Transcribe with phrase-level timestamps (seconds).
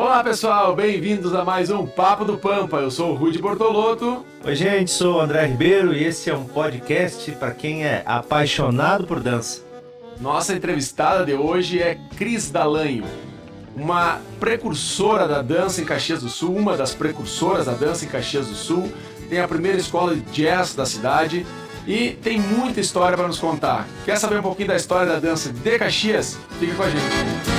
[0.00, 2.76] Olá pessoal, bem-vindos a mais um Papo do Pampa.
[2.76, 4.24] Eu sou o Rudy Bortolotto.
[4.44, 9.08] Oi gente, sou o André Ribeiro e esse é um podcast para quem é apaixonado
[9.08, 9.60] por dança.
[10.20, 13.02] Nossa entrevistada de hoje é Cris Dalanho,
[13.74, 18.46] uma precursora da dança em Caxias do Sul, uma das precursoras da dança em Caxias
[18.46, 18.92] do Sul,
[19.28, 21.44] tem a primeira escola de jazz da cidade
[21.88, 23.84] e tem muita história para nos contar.
[24.04, 26.38] Quer saber um pouquinho da história da dança de Caxias?
[26.60, 27.57] Fique com a gente.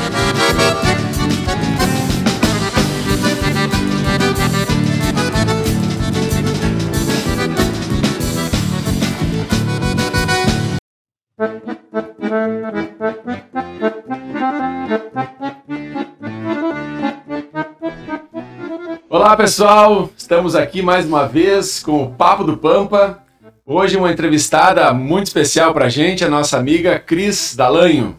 [19.30, 23.20] Olá pessoal, estamos aqui mais uma vez com o Papo do Pampa.
[23.64, 28.18] Hoje uma entrevistada muito especial para a gente, a nossa amiga Cris Dalanho,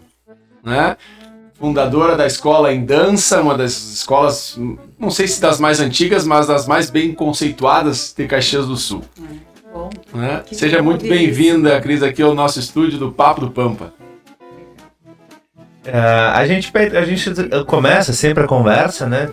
[0.64, 0.96] né?
[1.58, 4.56] fundadora da escola em dança, uma das escolas,
[4.96, 9.02] não sei se das mais antigas, mas das mais bem conceituadas de Caxias do Sul.
[9.74, 10.44] Bom, né?
[10.52, 13.92] Seja muito bem-vinda, Cris, aqui ao nosso estúdio do Papo do Pampa.
[15.84, 17.32] Uh, a, gente, a gente
[17.66, 19.30] começa sempre a conversa, né?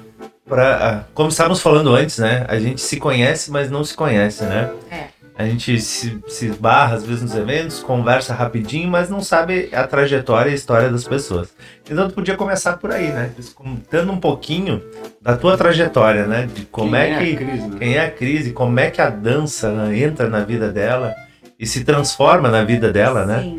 [0.48, 2.45] Pra, uh, como estávamos falando antes, né?
[2.48, 4.72] A gente se conhece, mas não se conhece, né?
[4.90, 5.08] É.
[5.38, 9.86] A gente se, se barra às vezes nos eventos, conversa rapidinho, mas não sabe a
[9.86, 11.50] trajetória e a história das pessoas.
[11.88, 13.30] Então tu podia começar por aí, né?
[13.53, 14.81] Contando um pouquinho
[15.22, 16.50] da tua trajetória, né?
[16.52, 17.36] De como quem é, é que.
[17.36, 17.75] Cris, né?
[17.78, 21.14] Quem é a crise, como é que a dança né, entra na vida dela
[21.59, 23.42] e se transforma na vida dela, né?
[23.44, 23.58] Sim,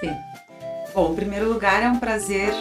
[0.00, 0.16] sim.
[0.94, 2.52] Bom, em primeiro lugar, é um prazer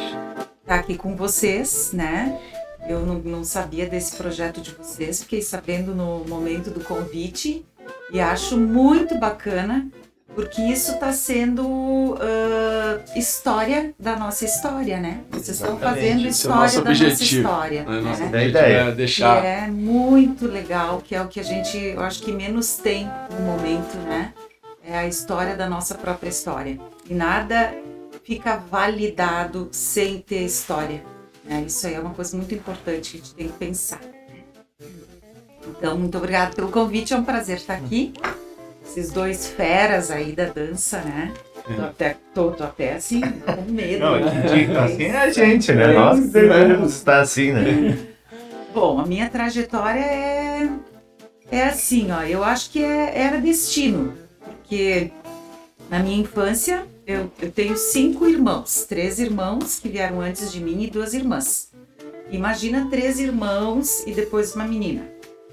[0.62, 2.40] estar aqui com vocês, né?
[2.88, 7.66] Eu não, não sabia desse projeto de vocês, fiquei sabendo no momento do convite
[8.12, 9.88] e acho muito bacana,
[10.34, 12.18] porque isso está sendo uh,
[13.16, 15.22] história da nossa história, né?
[15.32, 17.84] Vocês estão fazendo é história da nossa objetivo, história.
[17.84, 18.02] né?
[18.02, 18.48] Nosso né?
[18.48, 18.78] ideia.
[18.78, 22.32] é deixar Que é muito legal, que é o que a gente, eu acho que
[22.32, 24.34] menos tem no momento, né?
[24.86, 26.80] É a história da nossa própria história.
[27.10, 27.74] E nada
[28.24, 31.17] fica validado sem ter história.
[31.48, 31.64] Né?
[31.66, 34.02] Isso aí é uma coisa muito importante que a gente tem que pensar.
[35.68, 38.14] Então, muito obrigada pelo convite, é um prazer estar aqui.
[38.86, 41.34] Esses dois feras aí da dança, né?
[41.76, 44.00] Tô até, tô, tô até assim, com medo.
[44.00, 44.44] Não, né?
[44.44, 45.92] a gente, assim é a gente, né?
[45.92, 46.28] É Nós né?
[46.28, 47.98] devemos estar assim, né?
[48.74, 50.70] Bom, a minha trajetória é,
[51.52, 52.22] é assim, ó.
[52.24, 55.12] Eu acho que é- era destino, porque
[55.90, 60.84] na minha infância eu, eu tenho cinco irmãos, três irmãos que vieram antes de mim
[60.84, 61.72] e duas irmãs.
[62.30, 65.04] Imagina três irmãos e depois uma menina,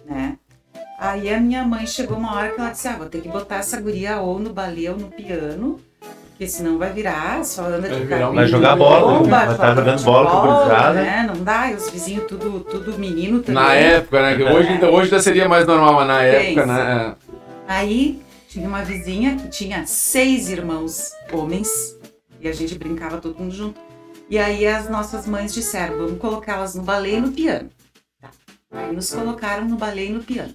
[0.04, 0.36] né?
[0.98, 3.56] Aí a minha mãe chegou uma hora que ela disse: Ah, vou ter que botar
[3.56, 5.78] essa guria ou no balé ou no piano,
[6.30, 9.80] porque senão vai virar, só anda de carrinho Vai jogar bola, bomba, vai estar joga
[9.82, 11.02] jogando bola com a gurizada.
[11.02, 11.30] né?
[11.32, 13.62] Não dá, e os vizinhos tudo, tudo menino também.
[13.62, 14.36] Na época, né?
[14.36, 16.66] que Hoje, ainda- hoje ainda seria mais normal, mas na época, isso.
[16.72, 17.14] né?
[17.68, 18.20] Aí
[18.54, 21.98] tinha uma vizinha que tinha seis irmãos homens
[22.40, 23.80] e a gente brincava todo mundo junto.
[24.30, 27.68] E aí as nossas mães disseram: vamos colocá-las no balé e no piano.
[28.20, 28.30] Tá.
[28.70, 30.54] Aí nos colocaram no balé e no piano.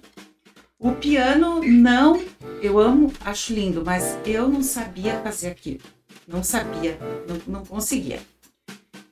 [0.79, 2.23] O piano não,
[2.61, 5.81] eu amo, acho lindo, mas eu não sabia fazer aquilo.
[6.25, 8.21] Não sabia, não, não conseguia.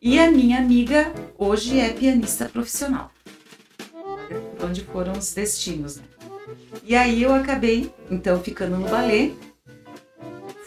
[0.01, 3.11] E a minha amiga hoje é pianista profissional.
[4.63, 6.03] Onde foram os destinos, né?
[6.83, 9.31] E aí eu acabei, então, ficando no balé.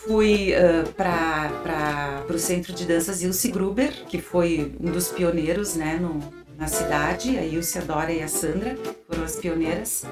[0.06, 0.52] Fui
[0.96, 6.20] para o Centro de Danças Ilse Gruber, que foi um dos pioneiros né, no,
[6.56, 7.38] na cidade.
[7.38, 8.76] A Ilse, a Dora e a Sandra
[9.06, 10.04] foram as pioneiras.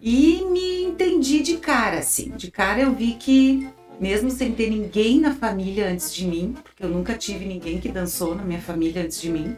[0.00, 2.30] E me entendi de cara, assim.
[2.36, 3.68] De cara eu vi que,
[4.00, 7.88] mesmo sem ter ninguém na família antes de mim, porque eu nunca tive ninguém que
[7.88, 9.56] dançou na minha família antes de mim,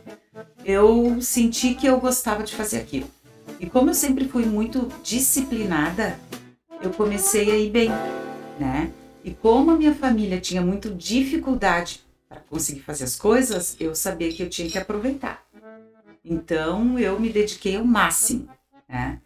[0.65, 3.09] eu senti que eu gostava de fazer aquilo.
[3.59, 6.19] E como eu sempre fui muito disciplinada,
[6.83, 7.91] eu comecei a ir bem,
[8.59, 8.93] né?
[9.25, 14.33] E como a minha família tinha muito dificuldade para conseguir fazer as coisas, eu sabia
[14.33, 15.44] que eu tinha que aproveitar.
[16.25, 18.48] Então eu me dediquei ao máximo,
[18.89, 19.21] né?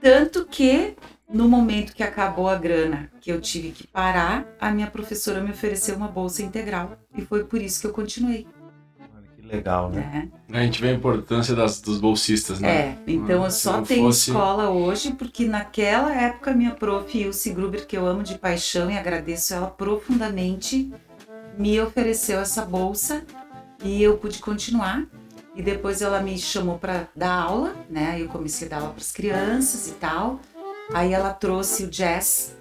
[0.00, 0.94] Tanto que
[1.28, 5.50] no momento que acabou a grana, que eu tive que parar, a minha professora me
[5.50, 8.46] ofereceu uma bolsa integral e foi por isso que eu continuei,
[9.46, 10.28] legal, né?
[10.48, 10.60] né?
[10.60, 12.68] A gente vê a importância das, dos bolsistas, né?
[12.68, 17.50] É, então Hum, eu só tenho fosse- escola hoje porque naquela época minha prof Ilse
[17.50, 20.92] Gruber, que eu amo de paixão e agradeço ela profundamente,
[21.58, 23.22] me ofereceu essa bolsa
[23.82, 25.04] e eu pude continuar.
[25.56, 28.10] E depois ela me chamou para dar aula, né?
[28.14, 30.40] Aí Eu comecei a dar aula para as crianças e tal.
[30.92, 32.56] Aí ela trouxe o jazz,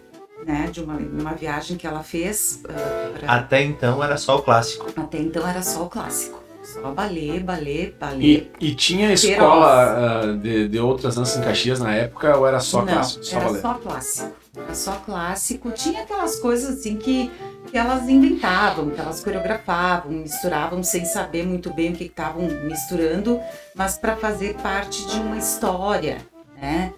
[0.46, 0.70] né?
[0.72, 2.62] De uma, uma viagem que ela fez.
[2.70, 4.86] ah, pra- Até então era só o clássico.
[4.96, 6.43] Até então era só o clássico.
[6.74, 8.24] Só balé, balé, balé.
[8.24, 12.60] E, e tinha escola uh, de, de outras danças em Caxias na época ou era
[12.60, 13.24] só Não, clássico?
[13.24, 13.62] Só era balé?
[13.62, 14.32] só clássico.
[14.58, 15.72] Era só clássico.
[15.72, 17.32] Tinha aquelas coisas assim que,
[17.68, 23.40] que elas inventavam, que elas coreografavam, misturavam sem saber muito bem o que estavam misturando,
[23.76, 26.18] mas para fazer parte de uma história,
[26.60, 26.92] né?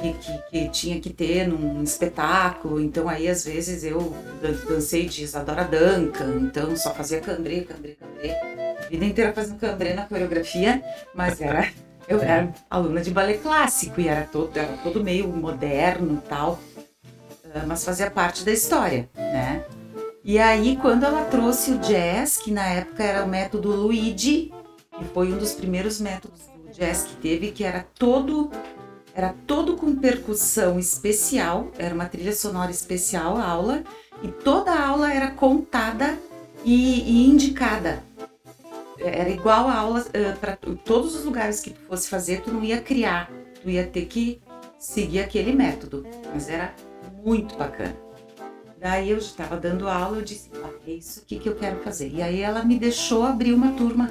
[0.00, 2.80] Que, que, que tinha que ter num espetáculo.
[2.80, 7.96] Então aí às vezes eu dan- dancei de Isadora Duncan, então só fazia cambrê, cambrê,
[7.96, 8.30] cambrê.
[8.30, 10.82] A vida inteira fazendo cambrê na coreografia,
[11.14, 11.70] mas era
[12.08, 16.58] eu era aluna de balé clássico e era todo, era todo meio moderno e tal,
[17.54, 19.64] ah, mas fazia parte da história, né?
[20.24, 24.52] E aí, quando ela trouxe o jazz, que na época era o método Luigi,
[24.98, 28.50] que foi um dos primeiros métodos do jazz que teve, que era todo
[29.20, 33.84] era todo com percussão especial, era uma trilha sonora especial a aula,
[34.22, 36.18] e toda a aula era contada
[36.64, 38.02] e, e indicada.
[38.98, 40.06] Era igual a aula
[40.40, 43.30] para todos os lugares que tu fosse fazer, tu não ia criar,
[43.62, 44.40] tu ia ter que
[44.78, 46.74] seguir aquele método, mas era
[47.22, 47.96] muito bacana.
[48.78, 52.08] Daí eu estava dando aula, eu disse, ah, é isso aqui que eu quero fazer.
[52.08, 54.10] E aí ela me deixou abrir uma turma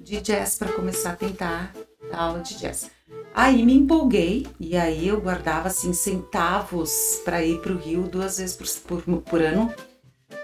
[0.00, 1.74] de jazz para começar a tentar
[2.12, 2.95] dar aula de jazz.
[3.38, 8.38] Aí me empolguei e aí eu guardava assim centavos para ir para o Rio duas
[8.38, 9.70] vezes por, por, por ano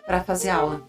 [0.04, 0.86] para fazer aula.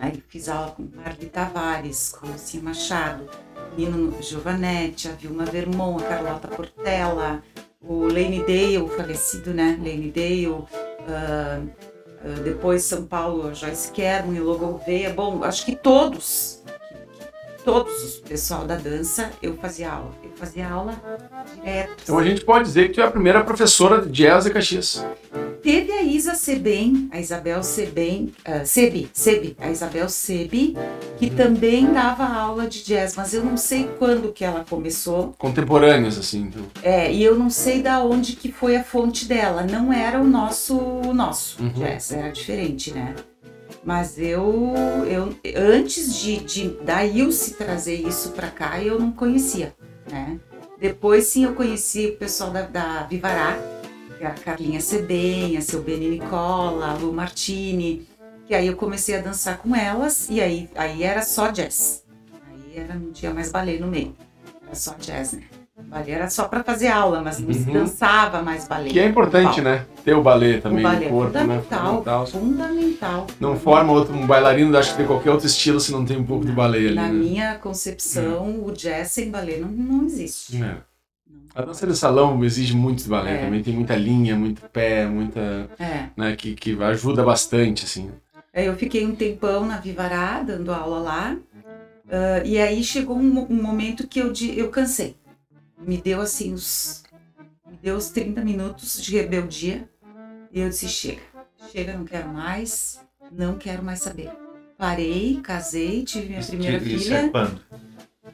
[0.00, 3.30] Aí fiz aula com Marli Tavares, com Lucinha Machado,
[3.78, 7.40] Nino Giovanetti, a Vilma Vermont, a Carlota Portela,
[7.80, 9.78] o Lane Dale, o falecido, né?
[9.78, 10.64] Lane Dale,
[11.08, 11.60] ah,
[12.42, 15.10] depois São Paulo, Joyce Kerman, Elô Gouveia.
[15.10, 16.64] Bom, acho que todos,
[17.66, 20.12] todos o pessoal da dança, eu fazia aula.
[20.22, 20.94] Eu fazia aula
[21.56, 21.96] direto.
[22.04, 25.04] Então a gente pode dizer que tu é a primeira professora de jazz de Caxias.
[25.64, 30.76] Teve a Isa Sebem, a Isabel Sebem, uh, Sebi, Sebi, a Isabel Sebi,
[31.18, 35.34] que também dava aula de jazz, mas eu não sei quando que ela começou.
[35.36, 36.42] Contemporâneas, assim.
[36.42, 36.62] Então.
[36.84, 39.64] É, e eu não sei da onde que foi a fonte dela.
[39.64, 41.70] Não era o nosso, o nosso Uhum.
[41.70, 43.16] jazz, era diferente, né?
[43.86, 44.74] Mas eu,
[45.08, 49.72] eu antes de, de da Ilse trazer isso pra cá, eu não conhecia,
[50.10, 50.40] né?
[50.76, 53.56] Depois sim eu conheci o pessoal da, da Vivará,
[54.18, 58.08] era a Carlinha Sebem, a seu Beni Nicola, a Lu Martini,
[58.44, 62.02] que aí eu comecei a dançar com elas e aí, aí era só jazz.
[62.50, 64.16] Aí era, não tinha mais balé no meio,
[64.66, 65.44] era só jazz, né?
[65.78, 67.72] Balé era só pra fazer aula, mas não se Uhum.
[67.74, 68.88] dançava mais balé.
[68.88, 69.84] Que é importante, né?
[70.04, 71.60] Ter o balé também o balé no corpo, é né?
[71.62, 73.26] fundamental, fundamental.
[73.38, 76.24] Não forma outro, um bailarino, acho que de qualquer outro estilo se não tem um
[76.24, 76.94] pouco de balé ali.
[76.94, 77.12] Na né?
[77.12, 80.62] minha concepção, o jazz sem balé não, não existe.
[80.62, 80.76] É.
[81.54, 83.44] A dança de salão exige muito de balé É.
[83.44, 85.68] também, tem muita linha, muito pé, muita.
[85.78, 86.06] É.
[86.16, 88.10] né, que, que ajuda bastante, assim.
[88.52, 91.36] Aí eu fiquei um tempão na Vivará, dando aula lá.
[92.10, 95.14] ah, e aí chegou um, um momento que eu, eu cansei.
[95.78, 97.02] Me deu assim os.
[97.68, 99.88] Me deu os 30 minutos de rebeldia.
[100.52, 101.20] E eu disse: chega,
[101.70, 103.00] chega, não quero mais,
[103.30, 104.30] não quero mais saber.
[104.78, 107.16] Parei, casei, tive minha Isso, primeira isso filha.
[107.16, 107.60] é quando?
[108.22, 108.30] Ai,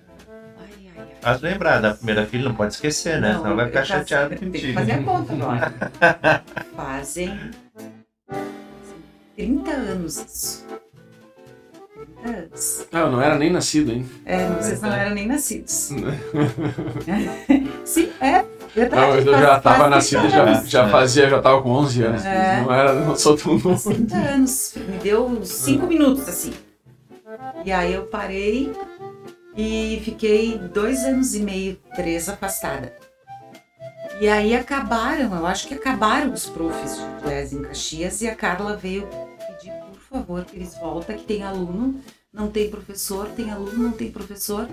[0.59, 1.17] ai, ai.
[1.21, 3.37] Faz lembrar da primeira filha, não pode esquecer, né?
[3.39, 4.75] Senão vai ficar chateado Tem que contigo.
[4.75, 5.73] fazer a conta agora.
[6.75, 7.51] Fazem
[9.37, 10.67] 30 anos isso.
[12.23, 12.87] 30 anos.
[12.93, 14.09] Ah, eu não era nem nascido, hein?
[14.25, 15.91] É, vocês não eram nem nascidos.
[17.85, 18.45] Sim, é
[18.75, 19.03] verdade.
[19.03, 22.25] Não, eu faz- já estava nascido, 30 já, já fazia, já estava com 11 anos.
[22.25, 22.61] É.
[22.63, 23.93] Não era, não sou tão novo.
[23.95, 24.75] 30 anos.
[24.77, 26.53] Me deu 5 minutos assim.
[27.65, 28.73] E aí eu parei
[29.57, 32.93] e fiquei dois anos e meio, três afastada.
[34.21, 38.35] E aí acabaram, eu acho que acabaram os profs de jazz em Caxias e a
[38.37, 39.09] Carla veio
[40.13, 41.97] favor, que eles voltem, que tem aluno,
[42.33, 44.69] não tem professor, tem aluno, não tem professor.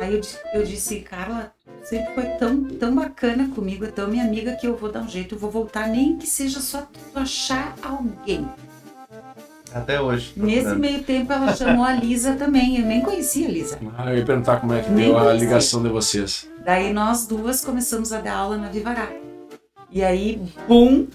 [0.00, 0.20] Aí eu,
[0.54, 1.52] eu disse, Carla,
[1.82, 5.08] sempre foi tão, tão bacana comigo, é tão minha amiga que eu vou dar um
[5.08, 8.48] jeito, eu vou voltar, nem que seja só tu achar alguém.
[9.72, 10.32] Até hoje.
[10.36, 13.78] Nesse meio tempo ela chamou a Lisa também, eu nem conhecia a Lisa.
[13.98, 15.44] Ah, eu ia perguntar como é que Nem deu a conheci.
[15.44, 16.48] ligação de vocês.
[16.64, 19.08] Daí nós duas começamos a dar aula na Vivará.
[19.90, 21.06] E aí, bum,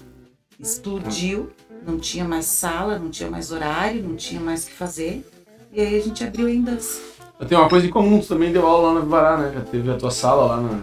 [0.58, 1.50] explodiu.
[1.86, 5.24] Não tinha mais sala, não tinha mais horário, não tinha mais o que fazer.
[5.72, 7.00] E aí a gente abriu em dança.
[7.48, 9.52] Tem uma coisa em comum, tu também deu aula lá na Vivará, né?
[9.54, 10.80] Já teve a tua sala lá na,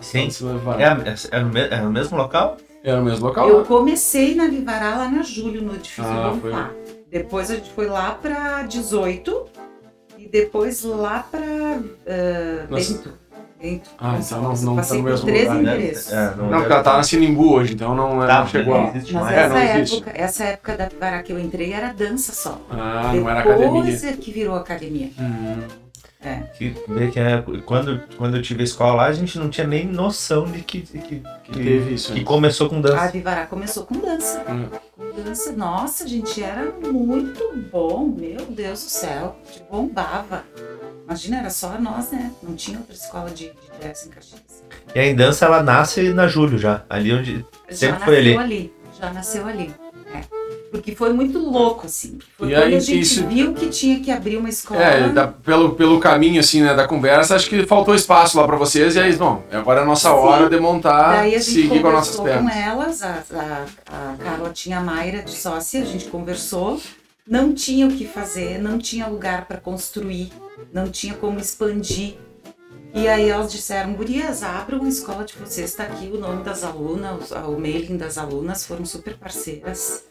[0.00, 0.28] Sim.
[0.42, 0.82] na Vivará.
[0.82, 2.56] É, é, no é no mesmo local?
[2.84, 3.48] Era o mesmo local?
[3.48, 3.64] Eu né?
[3.66, 6.70] comecei na Vivará lá na Júlio, no edifício Ah, Bonfá.
[7.10, 9.46] Depois a gente foi lá pra 18
[10.18, 11.40] e depois lá pra
[12.06, 12.94] ah, Nossa.
[12.94, 13.25] Bento.
[13.60, 13.90] Dentro.
[13.98, 15.74] Ah, então não- não tá no por mesmo três lugar, né?
[15.76, 16.12] endereços.
[16.12, 18.74] É, Não, porque ela tá na Sinimbu hoje, então não, Tá, não chegou.
[18.78, 19.36] não a- existe Mas mais.
[19.36, 19.96] É, essa, não existe.
[19.96, 22.60] época, essa época da Vivará que eu entrei era dança só.
[22.70, 24.10] Ah, não era Depois academia.
[24.10, 25.10] é que virou academia.
[25.18, 25.62] Hum.
[26.24, 26.40] É.
[26.58, 26.70] Que,
[27.12, 30.44] que é, quando, quando eu tive a escola lá, a gente não tinha nem noção
[30.46, 32.12] de que, de que, que, Teve isso.
[32.12, 33.08] que começou com A dança.
[33.12, 34.42] Vivará começou com dança.
[34.48, 34.66] Hum.
[34.96, 35.52] Com dança.
[35.52, 38.12] Nossa, gente, era muito bom.
[38.16, 39.36] Meu Deus do céu.
[39.46, 40.42] A gente bombava.
[41.06, 42.32] Imagina, era só nós, né?
[42.42, 44.40] Não tinha outra escola de, de jazz em Caxias.
[44.94, 46.82] E a dança, ela nasce na Júlio já.
[46.90, 47.44] Ali onde.
[47.70, 48.72] Sempre já foi nasceu ali.
[49.00, 49.74] Já nasceu ali.
[50.12, 50.20] É.
[50.72, 52.18] Porque foi muito louco, assim.
[52.36, 54.82] Foi E quando aí, a gente isso- viu que tinha que abrir uma escola.
[54.82, 58.56] É, da- pelo, pelo caminho assim, né, da conversa, acho que faltou espaço lá pra
[58.56, 60.14] vocês e aí, bom, agora é a nossa Sim.
[60.16, 62.66] hora de montar, Daí a gente seguir com as nossas conversou com pernas.
[62.66, 63.22] elas, a,
[63.88, 66.80] a, a Carlotinha Mayra de sócia, a gente conversou,
[67.26, 70.32] não tinha o que fazer, não tinha lugar para construir,
[70.72, 72.14] não tinha como expandir.
[72.94, 76.64] E aí elas disseram, gurias, abram a escola de vocês, está aqui o nome das
[76.64, 80.04] alunas, o mailing das alunas, foram super parceiras.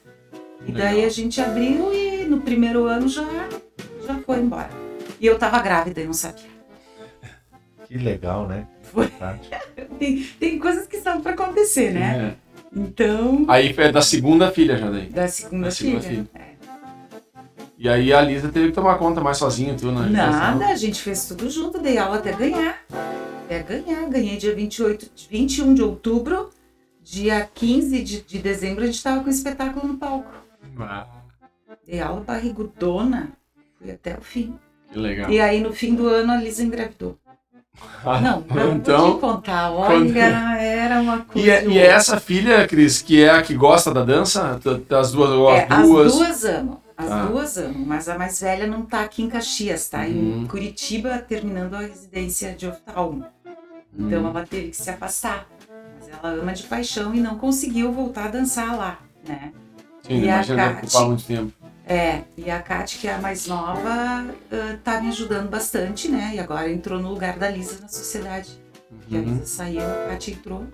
[0.67, 1.07] E daí Legal.
[1.07, 3.23] a gente abriu e no primeiro ano já,
[4.05, 4.69] já foi embora.
[5.19, 6.55] E eu tava grávida e não sabia.
[7.87, 8.67] Que legal, né?
[8.81, 9.09] Foi.
[9.99, 12.35] Tem, tem coisas que estavam para acontecer, né?
[12.41, 12.77] É.
[12.77, 15.05] Então, Aí foi da segunda filha já daí.
[15.05, 16.25] Da segunda, Da segunda filha.
[16.25, 16.29] filha.
[16.35, 16.54] É.
[17.77, 20.07] E aí a Lisa teve que tomar conta mais sozinha, tu, né?
[20.09, 22.77] Nada, a gente fez tudo junto, dei aula até ganhar.
[23.43, 24.07] Até ganhar.
[24.09, 26.49] Ganhei dia 28, 21 de outubro.
[27.03, 30.31] Dia 15 de, de dezembro a gente tava com o espetáculo no palco.
[30.79, 31.05] Ah,
[31.85, 33.29] Dei aula barrigudona.
[33.77, 34.57] Fui até o fim.
[34.91, 35.29] que legal.
[35.29, 37.17] E aí no fim do ano a Lisa engravidou.
[38.05, 39.69] Ah, Não, não então, te contar.
[39.71, 40.23] Olha,
[40.57, 41.45] era uma coisa.
[41.45, 44.59] E é, e é essa filha, Cris, que é a que gosta da dança?
[44.97, 46.07] As duas, É, as duas?
[46.07, 46.84] As duas amam.
[46.97, 47.25] As Tá.
[47.25, 50.43] duas amam, mas a mais velha não tá aqui em Caxias, tá Uhum.
[50.43, 53.25] em Curitiba, terminando a residência de oftalmo.
[53.97, 54.27] Então Hum.
[54.29, 55.47] ela teve que se afastar.
[55.99, 59.51] Mas ela ama de paixão e não conseguiu voltar a dançar lá, né?
[60.03, 60.85] Sim, e a imagina deve Kate?
[60.87, 61.53] ocupar muito tempo.
[61.87, 66.31] É, e a Kate, que é a mais nova, ah, tá me ajudando bastante, né?
[66.35, 68.59] E agora entrou no lugar da Lisa na sociedade.
[69.07, 69.25] Que a Uhum.
[69.33, 70.65] Lisa saiu, a Kate entrou.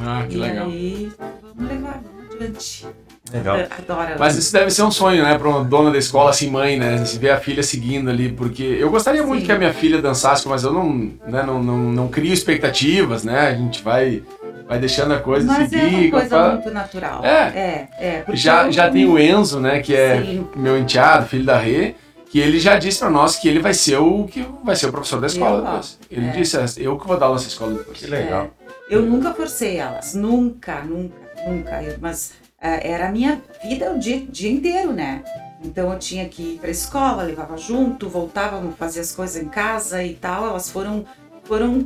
[0.00, 0.66] Ah, que e legal.
[0.66, 1.12] aí,
[1.42, 2.86] vamos levar, vamos adiante.
[3.32, 3.56] Legal.
[3.78, 4.16] Adora.
[4.18, 7.04] Mas isso deve ser um sonho, né, pra uma dona da escola, assim, mãe, né,
[7.04, 9.46] se ver a filha seguindo ali, porque eu gostaria muito Sim.
[9.46, 10.88] que a minha filha dançasse, mas eu não,
[11.26, 14.22] né, não, não, não crio expectativas, né, a gente vai,
[14.66, 15.96] vai deixando a coisa Mas é seguir.
[16.08, 17.24] uma coisa pra- muito natural.
[17.24, 17.28] É.
[17.30, 18.24] É, é.
[18.32, 20.46] Já, eu- já tem o Enzo, né, que é Sim.
[20.56, 21.94] meu enteado, filho da Rê,
[22.30, 24.90] que ele já disse pra nós que ele vai ser o que vai ser o
[24.92, 25.98] professor da escola Eu depois.
[26.10, 26.30] Ele É.
[26.30, 27.98] disse, eu que vou dar aula nessa escola depois.
[27.98, 28.50] Que legal.
[28.90, 31.14] Eu nunca forcei elas, nunca, nunca,
[31.46, 31.96] nunca.
[32.00, 35.22] Mas era a minha vida o dia, dia inteiro, né?
[35.64, 40.02] Então eu tinha que ir pra escola, levava junto, voltava, fazia as coisas em casa
[40.02, 40.46] e tal.
[40.46, 41.04] Elas foram,
[41.44, 41.84] foram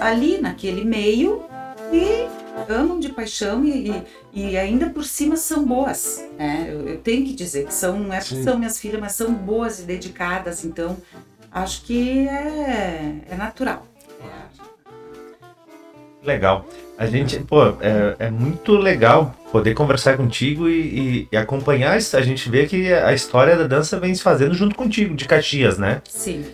[0.00, 1.44] ali naquele meio
[1.92, 2.28] e
[2.70, 6.66] amam de paixão e, e, e ainda por cima são boas, né?
[6.68, 8.42] Eu, eu tenho que dizer que são, não é Sim.
[8.42, 10.64] são minhas filhas, mas são boas e dedicadas.
[10.64, 10.96] Então
[11.50, 13.86] acho que é, é natural.
[16.24, 16.66] Legal.
[16.96, 21.96] A gente, pô, é, é muito legal poder conversar contigo e, e- e acompanhar.
[21.96, 25.76] A gente vê que a história da dança vem se fazendo junto contigo, de Caxias,
[25.76, 26.00] né?
[26.08, 26.44] Sim.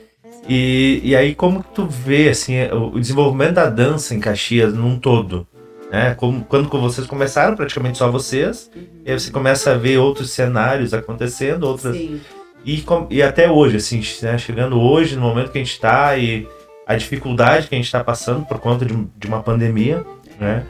[0.48, 4.72] E, e aí, como que tu vê, assim, o, o desenvolvimento da dança em Caxias
[4.74, 5.46] num todo?
[5.92, 6.14] Né?
[6.14, 8.70] Como, quando vocês começaram, praticamente só vocês,
[9.04, 11.96] e aí você começa a ver outros cenários acontecendo, outras...
[11.96, 12.20] Sim.
[12.64, 16.46] E, e até hoje, assim, né, chegando hoje, no momento que a gente está e
[16.92, 20.04] a dificuldade que a gente está passando por conta de, de uma pandemia,
[20.38, 20.66] né?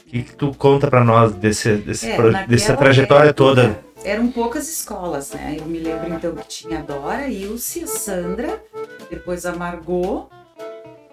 [0.00, 3.78] O que, que tu conta para nós desse, desse É, pro- dessa trajetória época, toda?
[4.04, 5.56] Eram poucas escolas, né?
[5.58, 8.62] Eu me lembro então que tinha a Dora, a Ilse, a Sandra,
[9.10, 10.28] depois a Margot,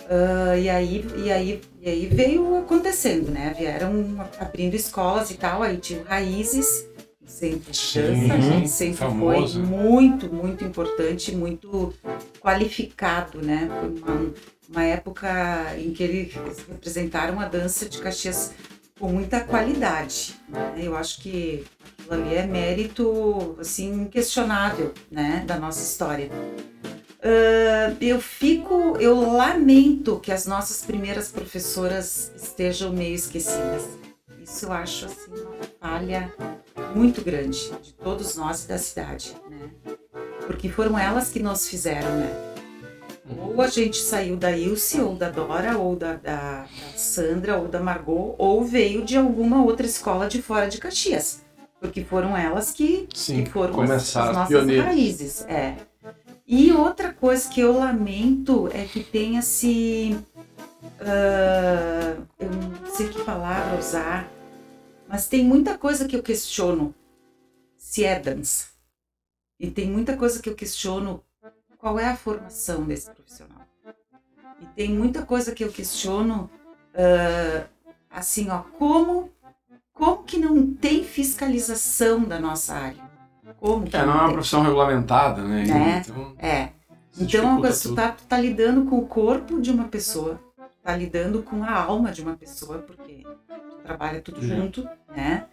[0.10, 3.54] ah, e, aí, e, aí, e aí veio acontecendo, né?
[3.58, 6.88] Vieram abrindo escolas e tal, aí tinha o Raízes,
[7.30, 8.68] de Sim, dança, né?
[8.68, 9.54] sempre famoso.
[9.54, 11.94] foi muito, muito importante, muito
[12.40, 13.70] qualificado, né?
[13.80, 14.34] Foi uma,
[14.70, 16.34] uma época em que eles
[16.68, 18.54] representaram a dança de Caxias
[19.00, 20.36] com muita qualidade.
[20.50, 20.76] Né?
[20.82, 21.66] Eu acho que
[22.00, 26.30] aquilo ali é mérito assim inquestionável, né, da nossa história.
[27.22, 33.88] Ah, eu fico, eu lamento que as nossas primeiras professoras estejam meio esquecidas.
[34.50, 36.34] Isso eu acho assim uma falha
[36.96, 39.70] muito grande de todos nós e da cidade, né?
[40.48, 42.46] Porque foram elas que nos fizeram, né?
[43.38, 47.68] Ou a gente saiu da Ilse, ou da Dora, ou da, da- da Sandra, ou
[47.68, 51.42] da Margot, ou veio de alguma outra escola de fora de Caxias.
[51.80, 54.86] Porque foram elas que, Sim, que foram as, começaram as as nossas pioneiras.
[54.86, 55.46] raízes.
[55.48, 55.76] É.
[56.48, 60.18] E outra coisa que eu lamento é que tenha se
[61.00, 64.28] uh, eu não sei que palavra usar,
[65.10, 66.94] mas tem muita coisa que eu questiono
[67.76, 68.68] se é dança.
[69.60, 71.24] E tem muita coisa que eu questiono
[71.80, 73.66] qual é a formação desse profissional.
[74.62, 76.48] E tem muita coisa que eu questiono,
[76.94, 77.68] uh,
[78.10, 79.32] assim, ó, como,
[79.92, 83.10] como que não tem fiscalização da nossa área?
[83.58, 85.64] Como que é, não, é uma profissão regulamentada, né?
[85.64, 86.70] É, então, é.
[87.18, 90.40] Então, tu tá, tu tá lidando com o corpo de uma pessoa,
[90.84, 93.24] tá lidando com a alma de uma pessoa, porque
[93.90, 94.48] trabalha tudo uhum.
[94.48, 95.46] junto, né?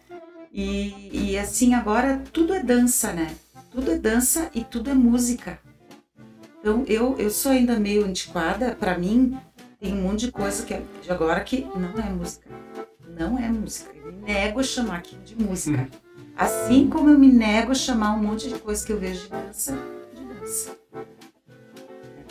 [0.53, 3.35] E, e assim, agora tudo é dança, né?
[3.71, 5.59] Tudo é dança e tudo é música.
[6.59, 9.37] Então, eu, eu sou ainda meio antiquada, para mim,
[9.79, 12.47] tem um monte de coisa que é de agora que não é música.
[13.17, 13.89] Não é música.
[13.95, 15.81] Eu me nego a chamar aquilo de música.
[15.81, 15.87] Uhum.
[16.35, 19.29] Assim como eu me nego a chamar um monte de coisa que eu vejo de
[19.29, 19.77] dança
[20.13, 20.77] de dança.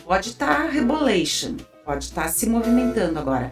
[0.05, 3.51] Pode estar tá rebolation, pode estar tá se movimentando agora.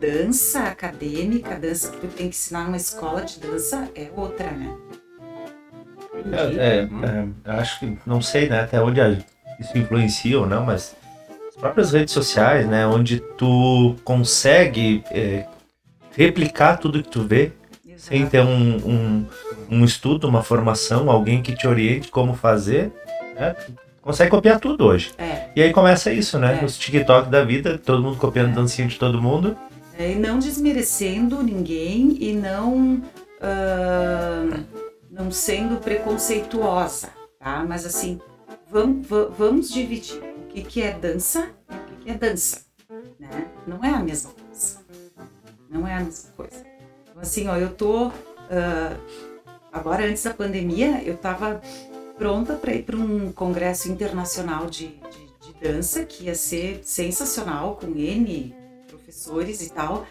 [0.00, 4.50] Dança acadêmica, a dança que tu tem que ensinar numa escola de dança é outra,
[4.50, 4.76] né?
[6.32, 6.88] É, é,
[7.44, 9.00] é, acho que não sei né, até onde
[9.60, 10.96] isso influencia ou não, mas
[11.48, 15.46] as próprias redes sociais, né, onde tu consegue é,
[16.16, 17.52] replicar tudo que tu vê
[17.86, 18.00] Exato.
[18.00, 19.26] sem ter um, um,
[19.70, 22.92] um, estudo, uma formação, alguém que te oriente como fazer,
[23.34, 23.54] né,
[24.02, 25.12] consegue copiar tudo hoje.
[25.18, 25.48] É.
[25.54, 26.58] E aí começa isso, né?
[26.60, 26.64] É.
[26.64, 28.52] Os TikTok da vida, todo mundo copiando é.
[28.52, 29.56] dancinha de todo mundo.
[29.98, 34.64] É, e não desmerecendo ninguém e não, uh,
[35.10, 37.64] não sendo preconceituosa, tá?
[37.66, 38.20] Mas assim,
[38.68, 39.06] vamos,
[39.38, 42.66] vamos dividir o que, que é dança e o que, que é dança,
[43.18, 43.46] né?
[43.66, 44.78] Não é a mesma coisa.
[45.70, 46.66] Não é a mesma coisa.
[47.02, 48.08] Então, assim, ó, eu tô...
[48.08, 49.00] Uh,
[49.72, 51.62] agora, antes da pandemia, eu tava
[52.18, 57.76] pronta para ir para um congresso internacional de, de, de, dança que ia ser sensacional
[57.76, 58.65] com N
[59.06, 60.04] professores e tal.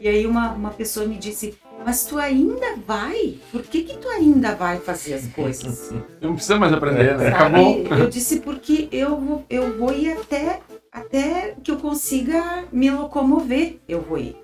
[0.00, 3.38] E aí uma, uma pessoa me disse, mas tu ainda vai?
[3.52, 5.92] Por que que tu ainda vai fazer as coisas?
[6.20, 7.28] Não precisa mais aprender, né?
[7.28, 7.86] Acabou.
[7.86, 13.78] Eu disse porque eu vou, eu vou ir até, até que eu consiga me locomover,
[13.86, 14.36] eu vou ir.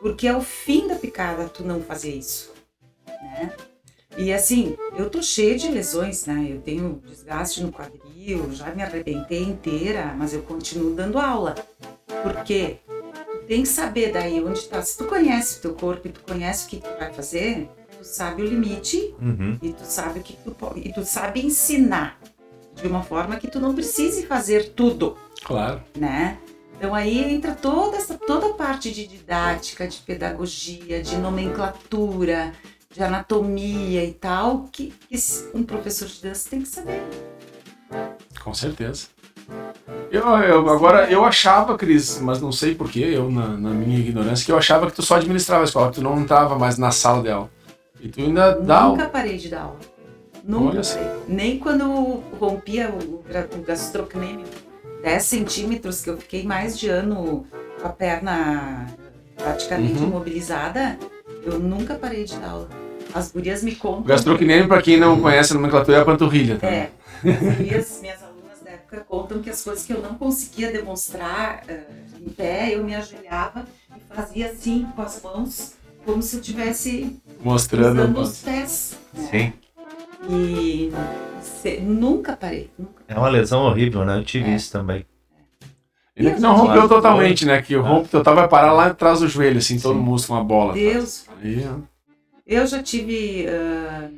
[0.00, 2.52] Porque é o fim da picada tu não fazer isso,
[3.06, 3.52] né?
[4.16, 6.46] E assim, eu tô cheia de lesões, né?
[6.48, 11.54] Eu tenho desgaste no quadril, já me arrebentei inteira, mas eu continuo dando aula.
[12.22, 12.83] Porque tu
[13.46, 14.82] tem que saber daí onde tá.
[14.82, 18.04] Se tu conhece o teu corpo e tu conhece o que tu vai fazer, tu
[18.04, 19.58] sabe o limite uhum.
[19.62, 20.80] e tu sabe o que tu pode.
[20.80, 22.18] E tu sabe ensinar
[22.74, 25.16] de uma forma que tu não precise fazer tudo.
[25.44, 25.82] Claro.
[25.96, 26.38] Né?
[26.76, 32.52] Então aí entra toda essa toda a parte de didática, de pedagogia, de nomenclatura,
[32.90, 35.16] de anatomia e tal, que, que
[35.54, 37.02] um professor de dança tem que saber.
[38.42, 39.13] Com certeza.
[40.10, 44.44] Eu, eu, agora, eu achava, Cris, mas não sei porquê, eu na, na, minha ignorância,
[44.44, 46.90] que eu achava que tu só administrava a escola, que tu não estava mais na
[46.90, 47.50] sala de aula.
[48.00, 49.80] E tu ainda dá Nunca parei de dar aula.
[50.44, 50.80] Nunca.
[51.26, 53.24] Nem quando rompia o,
[53.58, 54.46] o gastrocnêmio,
[55.02, 57.46] 10 centímetros, que eu fiquei mais de ano
[57.80, 58.86] com a perna
[59.36, 60.08] praticamente uhum.
[60.08, 60.98] imobilizada,
[61.44, 62.68] eu nunca parei de dar aula.
[63.14, 64.02] As gurias me contam.
[64.04, 66.58] Gastrocnêmio, para quem não conhece a nomenclatura, é a panturrilha.
[66.58, 66.66] Tá?
[66.66, 66.90] É.
[67.24, 68.33] As gurias, minhas alunas
[68.94, 72.94] época, contam que as coisas que eu não conseguia demonstrar uh, em pé, eu me
[72.94, 73.64] ajoelhava
[73.96, 78.98] e fazia assim com as mãos, como se eu estivesse mostrando os pés.
[79.12, 79.28] Né?
[79.30, 79.52] Sim.
[80.30, 80.92] E
[81.42, 82.70] se, nunca parei.
[82.78, 84.18] Nunca É uma lesão horrível, né?
[84.18, 84.56] Eu tive é.
[84.56, 85.04] isso também.
[86.16, 87.60] Ele que não rompeu totalmente, né?
[87.60, 89.82] Que o rompe total vai parar lá atrás do joelho, assim, Sim.
[89.82, 90.72] todo o músculo, uma bola.
[90.72, 91.26] Deus.
[91.42, 91.66] Aí,
[92.46, 94.14] eu já tive uh,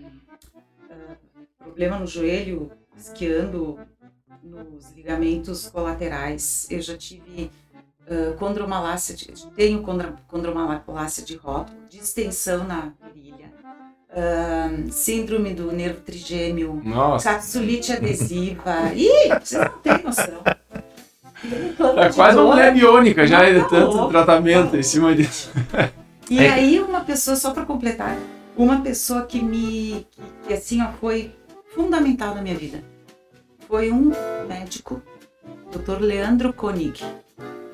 [0.91, 1.17] uh,
[1.59, 3.79] problema no joelho, esquiando
[4.49, 6.67] nos ligamentos colaterais.
[6.71, 7.51] Eu já tive
[8.09, 9.83] uh, condromalácia, de, tenho
[10.29, 13.53] condromalácia de rótulo, distensão na virilha,
[14.11, 17.31] uh, síndrome do nervo trigêmeo, Nossa.
[17.31, 18.93] capsulite adesiva.
[18.95, 20.43] Ih, vocês não têm noção.
[21.97, 25.51] É quase uma mulher biônica já, tá de tanto louco, tratamento tá em cima disso.
[26.31, 26.51] E é.
[26.51, 28.17] aí uma pessoa, só para completar,
[28.57, 31.31] uma pessoa que me, que, que, assim, ó, foi
[31.75, 32.83] fundamental na minha vida,
[33.67, 34.13] foi um
[34.49, 35.03] médico,
[35.73, 36.01] Dr.
[36.01, 37.03] Leandro Koenig.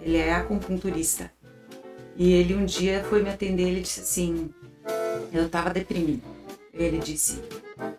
[0.01, 1.31] Ele é acupunturista.
[2.17, 4.51] E ele um dia foi me atender, ele disse assim,
[5.33, 6.23] eu estava deprimido.
[6.75, 7.43] Ele disse,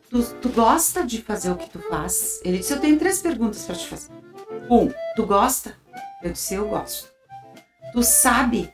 [0.10, 2.42] tu, tu gosta de fazer o que tu faz?
[2.44, 4.12] Ele disse, eu tenho três perguntas para te fazer.
[4.70, 5.76] Um, tu gosta?
[6.24, 7.12] Eu disse, eu gosto.
[7.92, 8.72] Tu sabe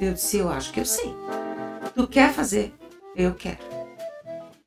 [0.00, 1.14] eu disse, eu acho que eu sei.
[1.94, 2.72] Tu quer fazer?
[3.14, 3.58] Eu quero.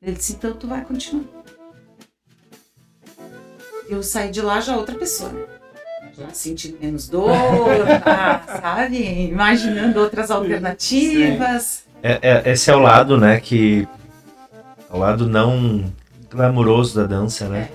[0.00, 1.43] Ele disse, então tu vai continuar.
[3.88, 5.42] Eu saí de lá já outra pessoa, né?
[6.16, 7.28] já sentindo menos dor,
[8.04, 9.28] tá, sabe?
[9.28, 11.84] Imaginando outras alternativas.
[12.02, 13.88] É, é, esse é o lado, né, que...
[14.90, 15.84] É o lado não
[16.30, 17.68] glamuroso da dança, né?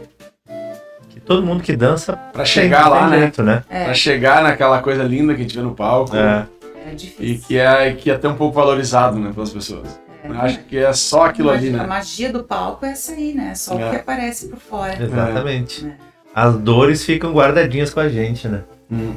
[1.09, 3.19] Que todo mundo que dança Pra chegar lá, né?
[3.19, 3.63] jeito, né?
[3.69, 6.15] É, Pra chegar naquela coisa linda que a gente vê no palco.
[6.15, 6.47] É.
[6.87, 7.47] é E difícil.
[7.47, 9.99] que é, que é até um pouco valorizado, né, pelas pessoas.
[10.29, 11.85] Eu acho que é só aquilo ali, A né?
[11.85, 13.55] magia do palco é essa aí, né?
[13.55, 13.87] Só É.
[13.87, 15.01] o que aparece por fora.
[15.03, 15.85] Exatamente.
[15.87, 15.95] É.
[16.33, 18.63] As dores ficam guardadinhas com a gente, né?
[18.91, 19.15] Hum.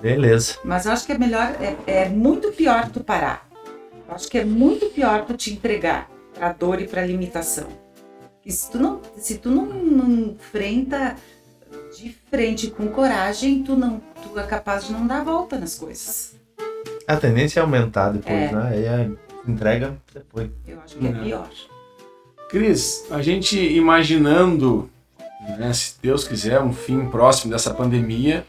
[0.00, 0.56] Beleza.
[0.64, 3.46] Mas eu acho que é melhor, é, é muito pior tu parar.
[4.08, 7.66] Eu acho que é muito pior tu te entregar pra dor e pra limitação.
[8.44, 11.16] E se tu não, se tu não, não enfrenta
[11.98, 15.74] de frente com coragem, tu não, tu é capaz de não dar a volta nas
[15.76, 16.36] coisas.
[17.08, 18.52] A tendência é aumentar depois, É.
[18.52, 18.68] né?
[18.72, 19.10] Aí a
[19.50, 20.50] entrega depois.
[20.66, 21.48] Eu acho que é pior.
[22.48, 24.88] Cris, a gente imaginando,
[25.58, 28.46] né, se Deus quiser, um fim próximo dessa pandemia,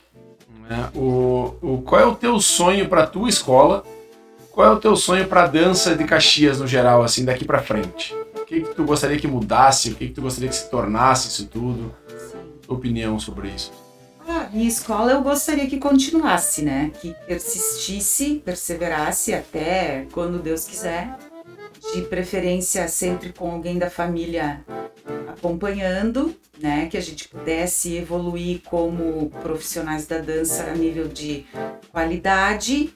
[0.70, 3.84] né, o, o, qual é o teu sonho para tua escola?
[4.52, 7.62] Qual é o teu sonho para a dança de Caxias no geral, assim, daqui para
[7.62, 8.14] frente?
[8.36, 9.92] O que, que tu gostaria que mudasse?
[9.92, 11.94] O que, que tu gostaria que se tornasse isso tudo?
[12.32, 12.38] Sim.
[12.64, 13.72] Tua opinião sobre isso?
[14.30, 16.92] Ah, minha escola eu gostaria que continuasse, né?
[17.00, 21.18] Que persistisse, perseverasse até quando Deus quiser.
[21.94, 24.66] De preferência sempre com alguém da família
[25.30, 26.88] acompanhando, né?
[26.88, 31.46] Que a gente pudesse evoluir como profissionais da dança a nível de
[31.90, 32.94] qualidade.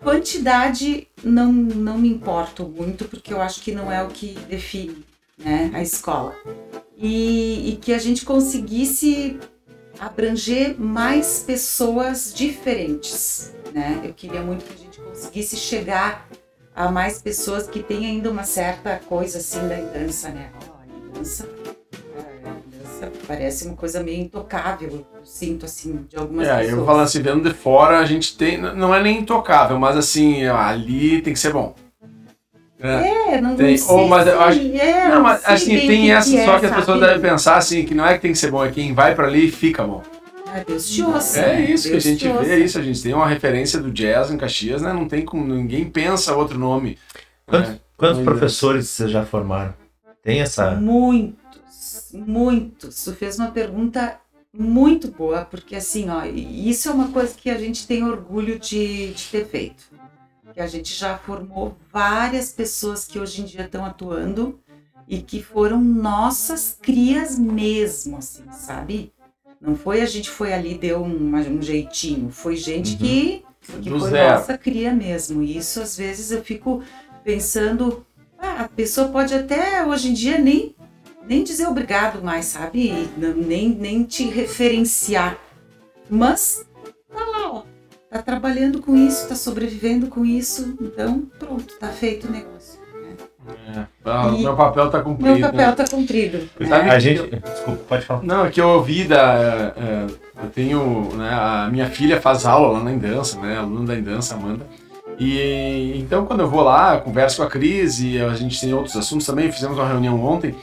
[0.00, 5.04] Quantidade não, não me importo muito, porque eu acho que não é o que define
[5.36, 6.36] né, a escola.
[6.96, 9.38] E, e que a gente conseguisse
[9.98, 14.00] abranger mais pessoas diferentes, né?
[14.04, 16.28] Eu queria muito que a gente conseguisse chegar
[16.74, 20.50] a mais pessoas que têm ainda uma certa coisa assim da dança, né?
[20.68, 21.48] Olha, dança,
[22.16, 26.78] é, dança parece uma coisa meio intocável, eu sinto assim de algumas é, pessoas.
[26.78, 30.44] eu falando assim, vendo de fora, a gente tem, não é nem intocável, mas assim,
[30.46, 31.74] ali tem que ser bom.
[32.80, 33.34] É.
[33.34, 36.10] É, não, Tem- não sei ou, mas eu acho- é, Não, mas assim, tem que
[36.10, 38.32] essa que só é, que as pessoas devem pensar assim, que não é que tem
[38.32, 40.02] que ser bom, é quem vai pra ali e fica bom.
[40.46, 41.40] Ah, Deus te ouça.
[41.40, 42.78] É isso que a Deus gente vê, é isso.
[42.78, 44.92] A gente tem uma referência do jazz em Caxias, né?
[44.92, 46.96] Não tem como, ninguém pensa outro nome.
[47.46, 47.78] Quantos, né?
[47.96, 49.74] quantos professores vocês já formaram?
[50.22, 50.70] Tem essa.
[50.74, 53.04] Muitos, muitos.
[53.04, 54.16] Tu fez uma pergunta
[54.52, 59.12] muito boa, porque assim, ó, isso é uma coisa que a gente tem orgulho de,
[59.12, 59.84] de ter feito.
[60.58, 64.58] Que a gente já formou várias pessoas que hoje em dia estão atuando
[65.06, 69.12] e que foram nossas crias mesmo, assim, sabe?
[69.60, 72.98] Não foi a gente foi ali e deu um, um jeitinho, foi gente Uhum.
[72.98, 73.44] que,
[73.82, 74.34] que Do foi zero.
[74.40, 75.44] nossa cria mesmo.
[75.44, 76.82] E isso às vezes eu fico
[77.22, 78.04] pensando,
[78.36, 80.74] ah, a pessoa pode até hoje em dia nem,
[81.24, 83.08] nem dizer obrigado mais, sabe?
[83.16, 85.38] Não- nem, nem te referenciar.
[86.10, 86.64] Mas
[88.10, 88.14] ó.
[88.16, 90.74] Tá trabalhando com isso, tá sobrevivendo com isso.
[90.80, 92.78] Então, pronto, tá feito o negócio.
[93.74, 95.30] É, tá, E- meu papel tá cumprido.
[95.38, 95.72] Meu papel né?
[95.72, 96.48] tá cumprido.
[96.68, 96.90] Sabe né?
[96.90, 97.22] A gente.
[97.26, 98.22] Desculpa, pode falar.
[98.22, 99.72] Não, é que eu ouvi da.
[99.76, 100.06] é,
[100.42, 101.08] eu tenho.
[101.14, 103.56] Né, a minha filha faz aula lá na Endança, né?
[103.56, 104.66] Aluna da Endança, Amanda.
[105.18, 108.72] E então quando eu vou lá, eu converso com a Cris e a gente tem
[108.72, 110.54] outros assuntos também, fizemos uma reunião ontem.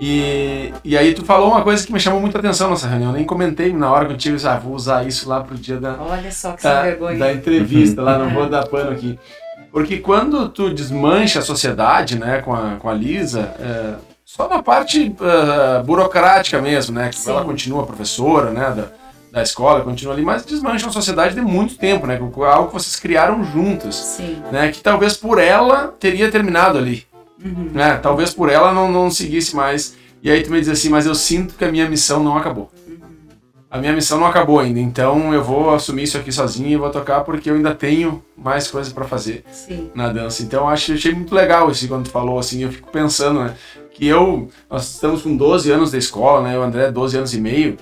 [0.00, 3.16] E, e aí tu falou uma coisa que me chamou muita atenção nessa reunião, eu
[3.16, 6.52] nem comentei na hora contigo, ah, vou usar isso lá pro dia da, Olha só
[6.52, 7.18] que da, vergonha.
[7.18, 9.18] da entrevista lá, não vou dar pano aqui.
[9.72, 14.62] Porque quando tu desmancha a sociedade, né, com a, com a Lisa, é, só na
[14.62, 17.30] parte ah, burocrática mesmo, né, que Sim.
[17.30, 18.84] ela continua professora, né, da,
[19.32, 22.94] da escola, continua ali, mas desmancha a sociedade de muito tempo, né, algo que vocês
[22.94, 24.40] criaram juntos, Sim.
[24.52, 27.04] né, que talvez por ela teria terminado ali,
[27.44, 27.70] Uhum.
[27.72, 29.96] né, talvez por ela não, não seguisse mais.
[30.22, 32.70] E aí tu me diz assim, mas eu sinto que a minha missão não acabou.
[32.86, 32.96] Uhum.
[33.70, 36.90] A minha missão não acabou ainda, então eu vou assumir isso aqui sozinho e vou
[36.90, 39.90] tocar porque eu ainda tenho mais coisas pra fazer Sim.
[39.94, 40.42] na dança.
[40.42, 43.54] Então eu acho, achei muito legal isso quando tu falou assim, eu fico pensando, né,
[43.92, 47.40] que eu, nós estamos com 12 anos da escola, né, o André 12 anos e
[47.40, 47.76] meio,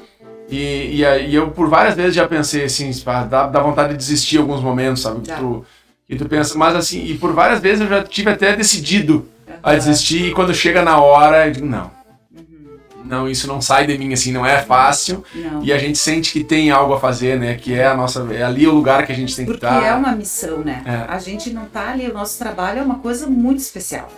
[0.48, 2.90] e, e, aí eu por várias vezes já pensei assim,
[3.28, 5.64] dá, dá vontade de desistir em alguns momentos, sabe, que tu,
[6.06, 9.28] que tu pensa, mas assim, e por várias vezes eu já tive até decidido
[9.62, 11.90] a desistir e quando chega na hora, eu digo, não,
[12.34, 12.78] Uhum.
[13.04, 15.62] não, isso não sai de mim assim, não é fácil, Não.
[15.62, 17.54] e a gente sente que tem algo a fazer, né?
[17.54, 18.26] Que é a nossa.
[18.32, 19.82] É ali o lugar que a gente tem que Porque estar.
[19.84, 20.82] é uma missão, né?
[20.84, 21.10] É.
[21.12, 24.08] A gente não tá ali, o nosso trabalho é uma coisa muito especial.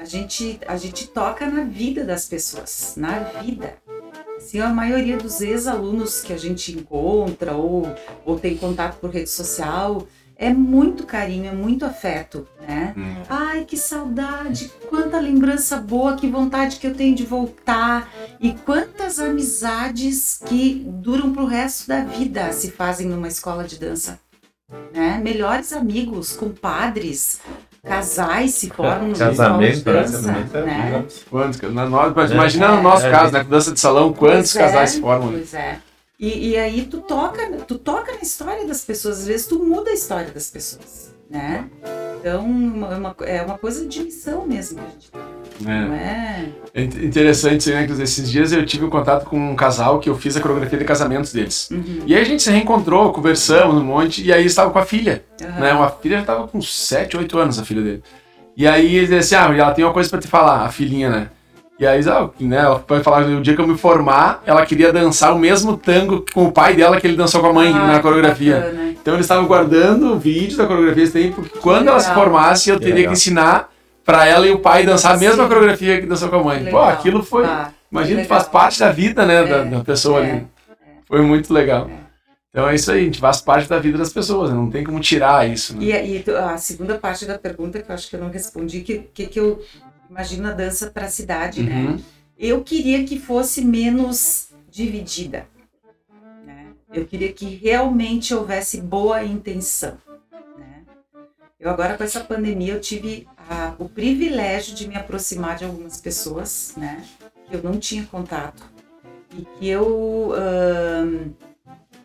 [0.00, 3.74] A gente, a gente toca na vida das pessoas, na vida.
[4.36, 9.30] Assim, a maioria dos ex-alunos que a gente encontra ou, ou tem contato por rede
[9.30, 10.04] social
[10.36, 12.94] é muito carinho, é muito afeto, né?
[12.96, 13.14] Hum.
[13.28, 18.08] Ai, que saudade, quanta lembrança boa, que vontade que eu tenho de voltar
[18.40, 24.18] E quantas amizades que duram pro resto da vida se fazem numa escola de dança?
[24.92, 25.20] Né?
[25.22, 27.40] Melhores amigos, compadres,
[27.84, 30.12] casais se formam Casamento, de dança.
[30.12, 31.04] casamento é Né?
[31.30, 31.60] Quantos?
[31.72, 33.44] Na, no- mas imagina no É, nosso é, caso, né?
[33.44, 35.28] Com dança de salão, quantos Pois é, casais se formam?
[35.28, 35.36] ali?
[35.38, 35.78] Pois é.
[36.22, 39.90] E, e aí tu toca, tu toca na história das pessoas, às vezes tu muda
[39.90, 41.64] a história das pessoas, né?
[42.20, 45.20] Então uma- uma- é uma coisa de missão mesmo que a gente tem,
[45.66, 46.48] não É.
[46.74, 46.80] é?
[46.82, 47.84] Int- interessante, né?
[47.88, 50.78] Que esses dias eu tive um contato com um casal que eu fiz a coreografia
[50.78, 51.68] de casamentos deles.
[51.72, 52.02] Uhum.
[52.06, 54.86] E aí a gente se reencontrou, conversamos um monte, e aí eles estavam com a
[54.86, 55.24] filha.
[55.42, 55.60] Aham.
[55.60, 55.72] Né?
[55.74, 58.02] Uma filha já tava com 7, 8 anos, a filha dele.
[58.56, 61.10] E aí ele disse assim, ah, ela tem uma coisa pra te falar, a filhinha,
[61.10, 61.28] né?
[61.82, 62.00] E aí,
[62.38, 65.76] né, ela vai falar, o dia que eu me formar, ela queria dançar o mesmo
[65.76, 68.54] tango com o pai dela que ele dançou com a mãe Ah, na coreografia.
[68.60, 68.90] bacana.
[68.90, 72.22] Então eles estavam guardando o vídeo da coreografia esse tempo, porque quando ela se legal.
[72.22, 73.12] formasse, eu Que teria legal.
[73.12, 73.68] que ensinar
[74.04, 75.48] pra ela e o pai dançar a mesma Sim.
[75.48, 76.58] coreografia que dançou com a mãe.
[76.64, 76.88] Que Pô, legal.
[76.92, 77.44] aquilo foi.
[77.46, 78.52] Ah, imagina faz legal.
[78.60, 80.46] parte da vida, né, da, É, da pessoa é, ali.
[81.08, 81.88] Foi muito legal.
[81.90, 82.02] É.
[82.50, 84.56] Então é isso aí, a gente faz parte da vida das pessoas, né?
[84.56, 85.76] não tem como tirar isso.
[85.76, 85.84] Né?
[85.86, 88.82] E, a- e a segunda parte da pergunta que eu acho que eu não respondi,
[88.82, 89.58] que que, que eu
[90.12, 91.84] imagino a dança para a cidade, né?
[91.86, 92.00] Uhum.
[92.38, 95.46] Eu queria que fosse menos dividida.
[96.46, 96.66] né?
[96.92, 99.96] Eu queria que realmente houvesse boa intenção.
[100.58, 100.82] né?
[101.58, 105.98] Eu agora com essa pandemia eu tive a- o privilégio de me aproximar de algumas
[106.00, 107.02] pessoas, né?
[107.48, 108.62] Que eu não tinha contato
[109.38, 110.32] e que eu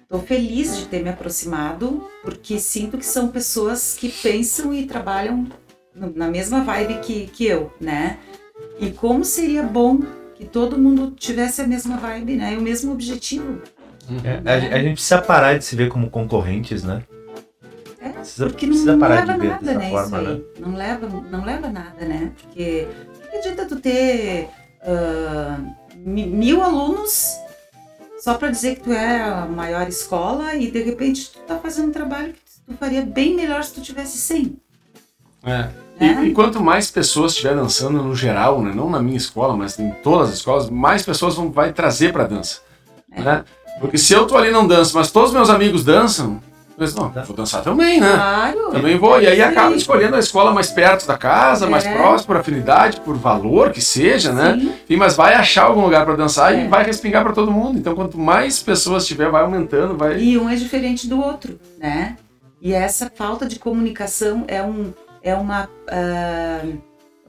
[0.03, 5.47] estou feliz de ter me aproximado porque sinto que são pessoas que pensam e trabalham
[6.15, 8.17] na mesma vibe que, que eu, né?
[8.79, 9.99] E como seria bom
[10.35, 12.53] que todo mundo tivesse a mesma vibe, né?
[12.53, 13.61] E o mesmo objetivo.
[14.23, 17.03] É, a, a gente precisa parar de se ver como concorrentes, né?
[17.99, 19.89] É, Precisa, porque não, precisa não parar leva de ver nada, dessa né?
[19.89, 20.37] forma, isso aí.
[20.37, 20.43] né?
[20.59, 22.31] Não leva, não leva nada, né?
[22.41, 22.87] Porque
[23.25, 24.49] o que adianta tu ter
[25.95, 27.35] mi- mil alunos
[28.19, 31.89] só para dizer que tu é a maior escola e de repente tu tá fazendo
[31.89, 34.57] um trabalho que tu faria bem melhor se tu tivesse 100.
[35.43, 35.69] É.
[35.99, 36.23] né?
[36.23, 38.71] E, e quanto mais pessoas estiver dançando no geral, né?
[38.73, 42.25] não na minha escola, mas em todas as escolas, mais pessoas vão vai trazer pra
[42.25, 42.59] dança.
[43.11, 43.21] É.
[43.21, 43.43] Né?
[43.79, 46.99] Porque se eu tô ali e não danço, mas todos meus amigos dançam, eu penso,
[46.99, 48.11] não, vou dançar também, né?
[48.11, 48.71] Claro.
[48.71, 49.19] Também vou.
[49.21, 51.93] E aí acaba escolhendo a escola mais perto da casa, mais É.
[51.93, 54.59] próximo, por afinidade, por valor que seja, né?
[54.87, 54.95] Sim.
[54.95, 56.65] Mas vai achar algum lugar pra dançar É.
[56.65, 57.77] e vai respingar pra todo mundo.
[57.77, 60.19] Então, quanto mais pessoas tiver, vai aumentando, vai.
[60.19, 62.15] E um é diferente do outro, né?
[62.59, 64.91] E essa falta de comunicação é, um,
[65.27, 66.63] é uma, ah,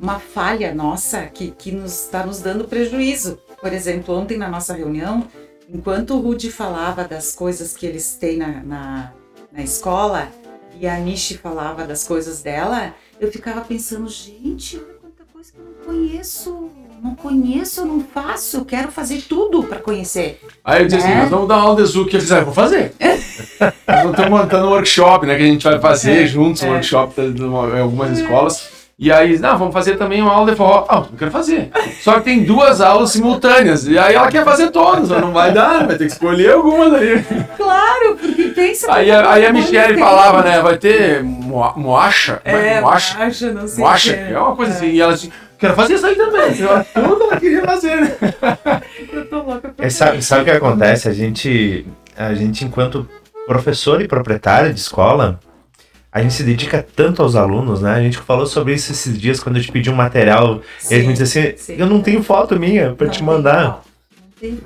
[0.01, 3.39] uma falha nossa que, que nos está nos dando prejuízo.
[3.61, 5.27] Por exemplo, ontem na nossa reunião,
[5.69, 9.13] enquanto o Rudy falava das coisas que eles têm na, na,
[9.51, 10.31] na escola
[10.79, 15.59] e a Nishi falava das coisas dela, eu ficava pensando, gente, olha quanta coisa que
[15.59, 16.58] eu não conheço.
[17.03, 20.41] Não conheço, não faço, quero fazer tudo para conhecer.
[20.65, 21.21] Aí eu disse assim, É.
[21.21, 22.15] nós vamos dar uma aula de Zuki.
[22.15, 22.93] Eu disse, ah, eu vou fazer.
[23.87, 25.37] nós estamos montando um workshop, né?
[25.37, 26.71] Que a gente vai fazer É, juntos, um é.
[26.71, 28.77] workshop de uma- em algumas escolas.
[28.99, 30.85] E aí, não, vamos fazer também uma aula de forró.
[30.89, 31.71] Ah, eu quero fazer.
[32.03, 33.87] Só que tem duas aulas simultâneas.
[33.87, 36.93] E aí ela quer fazer todas, mas não vai dar, vai ter que escolher algumas
[36.95, 37.25] aí.
[37.57, 40.61] Claro, porque pensa Aí, a- aí a Michelle falava, né?
[40.61, 42.41] Vai ter moa- moacha?
[42.45, 43.19] É, moacha?
[43.23, 43.85] acha, não sei.
[43.85, 44.33] Moacha, quê.
[44.33, 44.87] é uma coisa assim.
[44.89, 46.59] E ela disse, quero fazer isso aí também.
[46.59, 48.17] Eu, Tudo ela queria fazer, né?
[49.13, 51.09] Eu tô louca pra É, sabe, sabe o que acontece?
[51.09, 53.09] A gente, a gente, enquanto
[53.47, 55.41] professor e proprietário de escola,
[56.13, 57.93] a gente se dedica tanto aos alunos, né?
[57.93, 61.01] A gente falou sobre isso esses dias quando eu te pedi um material e a
[61.01, 61.77] gente disse assim, sim.
[61.79, 63.83] eu não tenho foto minha pra Não te tem mandar.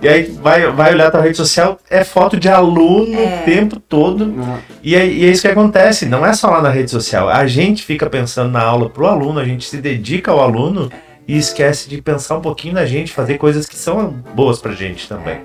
[0.02, 3.40] E aí vai, vai olhar tua rede social, é foto de aluno É.
[3.40, 4.34] o tempo todo.
[4.82, 7.28] E é, e é isso que acontece, não é só lá na rede social.
[7.28, 10.90] A gente fica pensando na aula pro aluno, a gente se dedica ao aluno
[11.26, 15.08] e esquece de pensar um pouquinho na gente, fazer coisas que são boas pra gente
[15.08, 15.40] também.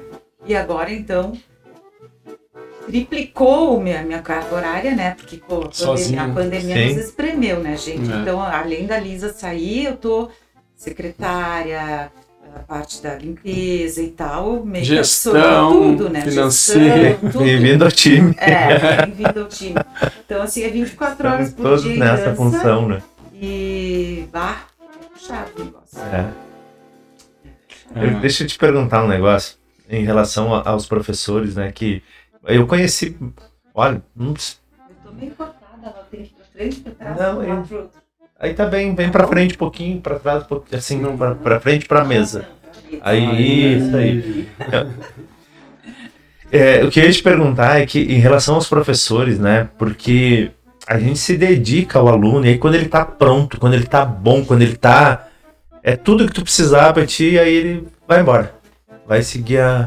[0.45, 1.33] E agora, então,
[2.85, 5.11] triplicou minha, minha carga horária, né?
[5.11, 6.95] Porque pô, a pandemia, a pandemia Sim.
[6.95, 8.11] nos espremeu, né, gente?
[8.11, 8.15] É.
[8.15, 10.29] Então, além da Lisa sair, eu tô
[10.75, 12.11] secretária,
[12.55, 16.21] a parte da limpeza e tal, meio que Gestão, tudo, né?
[16.21, 17.10] financeira.
[17.12, 17.43] Gestão, tudo.
[17.45, 18.36] Bem-vindo ao time.
[18.38, 19.75] É, bem-vindo ao time.
[20.25, 22.36] Então, assim, é 24 horas por todos dia em nessa dança.
[22.36, 23.01] função, né?
[23.33, 25.99] E, bah, é puxado o negócio.
[25.99, 26.31] É.
[27.95, 28.05] É.
[28.05, 29.57] Eu- deixa eu te perguntar um negócio
[29.89, 31.71] em relação a- aos professores, né?
[31.71, 32.01] Que
[32.45, 33.15] eu conheci.
[33.73, 34.36] Olha, não Eu
[35.03, 37.77] tô meio cortada, ela tem que ir pra frente, pra trás, Não, pra eu- pro
[37.77, 38.06] outro.
[38.39, 41.17] Aí tá bem, vem pra frente um pouquinho, pra trás, um pouquinho, assim, Não.
[41.17, 42.45] pra, pra frente pra mesa.
[43.02, 44.47] Aí, isso aí.
[46.52, 49.67] É, o que eu ia te perguntar é que em relação aos professores, né?
[49.78, 50.52] Porque
[50.88, 54.06] a gente se dedica ao aluno e aí quando ele tá pronto, quando ele tá
[54.06, 55.28] bom, quando ele tá.
[55.84, 58.54] É tudo que tu precisar pra ti, aí ele vai embora.
[59.06, 59.86] vai seguir a,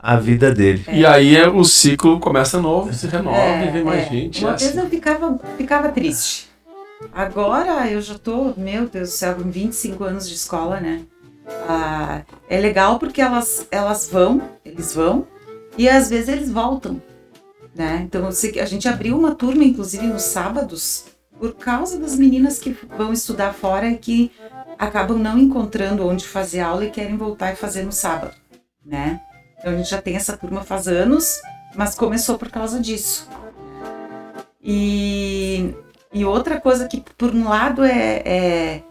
[0.00, 0.84] a vida dele.
[0.92, 4.10] E aí é, o ciclo começa novo, se renova É, e vem mais é.
[4.10, 4.40] gente.
[4.44, 4.78] Uma é vez assim.
[4.80, 6.46] eu ficava, ficava triste.
[7.12, 11.04] Agora eu já tô, meu Deus do céu, com 25 anos de escola, né?
[11.68, 15.26] Ah, é legal porque elas, elas vão, eles vão,
[15.78, 17.00] e às vezes eles voltam,
[17.74, 18.02] né?
[18.04, 21.04] Então a gente abriu uma turma, inclusive, nos sábados,
[21.38, 24.32] por causa das meninas que vão estudar fora e que
[24.78, 28.34] acabam não encontrando onde fazer aula e querem voltar e fazer no sábado,
[28.84, 29.20] né?
[29.58, 31.40] Então a gente já tem essa turma faz anos,
[31.74, 33.28] mas começou por causa disso.
[34.62, 35.74] E,
[36.16, 38.82] e outra coisa que, por um lado, é, é,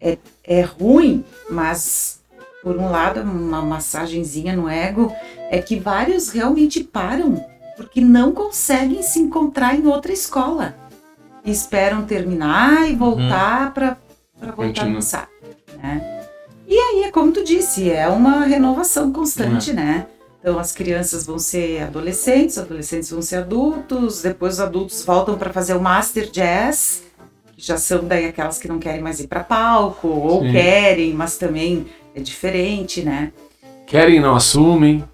[0.00, 2.20] é, é ruim, mas
[2.62, 5.12] por um lado é uma massagenzinha no ego,
[5.50, 7.44] é que vários realmente param
[7.76, 10.76] porque não conseguem se encontrar em outra escola.
[11.44, 13.96] E esperam terminar e voltar para
[14.40, 14.90] voltar Continua.
[14.90, 15.30] no sábado.
[15.82, 16.28] Né?
[16.68, 20.06] E aí, é como tu disse, é uma renovação constante, né?
[20.40, 25.36] Então as crianças vão ser adolescentes, os adolescentes vão ser adultos, depois os adultos voltam
[25.36, 27.02] para fazer o Master Jazz,
[27.54, 30.52] que já são daí aquelas que não querem mais ir para palco, ou Sim.
[30.52, 33.32] querem, mas também é diferente, né?
[33.86, 35.04] Querem, não assumem.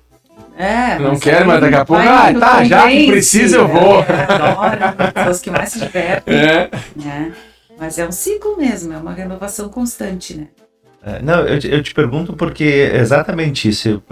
[0.58, 3.68] É, Não mas querem, aí mas daqui a pouco, ah, tá, já que precisa, eu
[3.68, 3.74] né?
[3.74, 3.98] vou.
[4.08, 6.70] Adoro, são os que mais se divertem, É.
[6.96, 7.32] né?
[7.78, 10.46] Mas é um ciclo mesmo, é uma renovação constante, né?
[11.04, 14.02] É, Não, eu te, eu te pergunto porque é exatamente isso.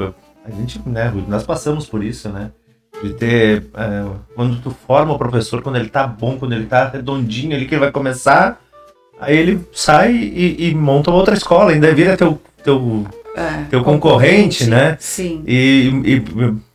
[0.46, 2.50] A gente, né, nós passamos por isso, né?
[3.02, 3.64] De ter.
[3.74, 4.04] é,
[4.34, 7.74] quando tu forma o professor, quando ele tá bom, quando ele tá redondinho ali, que
[7.74, 8.60] ele vai começar,
[9.20, 12.40] aí ele sai e, e monta outra escola, ainda vira teu.
[12.62, 14.96] teu É, Teu concorrente, né?
[15.00, 15.42] Sim.
[15.44, 16.24] e, e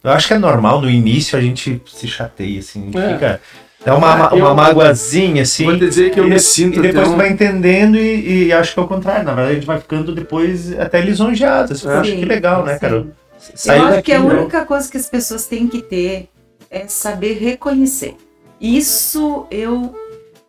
[0.04, 3.14] eu acho que é normal, no início a gente se chateia, assim, É.
[3.14, 3.42] fica.
[3.86, 5.64] Dá uma, ma- Eu- uma magoazinha, assim.
[5.64, 8.74] Vou dizer que eu e, me sinto e depois um- vai entendendo e, e acho
[8.74, 9.24] que é o contrário.
[9.24, 11.72] Na verdade, a gente vai ficando depois até lisonjeado.
[11.72, 13.10] Assim, Poxa, Sim, que legal, né, sim.
[13.40, 13.52] Cara?
[13.54, 14.34] Eu Saiu acho que a né?
[14.34, 16.30] única coisa que as pessoas têm que ter
[16.70, 18.16] é saber reconhecer.
[18.60, 19.96] Isso eu.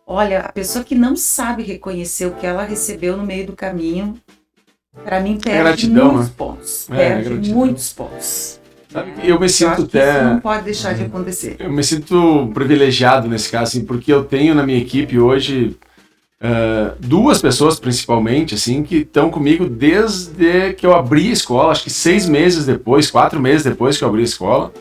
[0.05, 4.17] Olha, a pessoa que não sabe reconhecer o que ela recebeu no meio do caminho,
[5.05, 6.33] para mim perde gratidão, muitos né?
[6.37, 6.89] pontos.
[6.91, 7.55] É, perde gratidão.
[7.57, 8.59] muitos pontos.
[8.91, 10.21] Sabe que eu me Eu sinto até.
[10.21, 11.55] não pode deixar de acontecer.
[11.59, 15.77] Eu me sinto privilegiado nesse caso, assim, porque eu tenho na minha equipe hoje
[16.43, 21.83] ah, duas pessoas, principalmente, assim, que estão comigo desde que eu abri a escola, acho
[21.83, 24.73] que seis meses depois, quatro meses depois que eu abri a escola.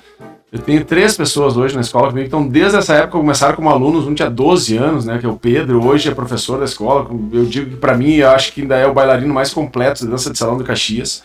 [0.51, 4.07] Eu tenho três pessoas hoje na escola comigo, então desde essa época começaram como alunos,
[4.07, 7.09] um tinha 12 anos, né, que é o Pedro, hoje é professor da escola.
[7.31, 10.13] Eu digo que para mim, eu acho que ainda é o bailarino mais completo da
[10.13, 11.23] dança de salão do Caxias.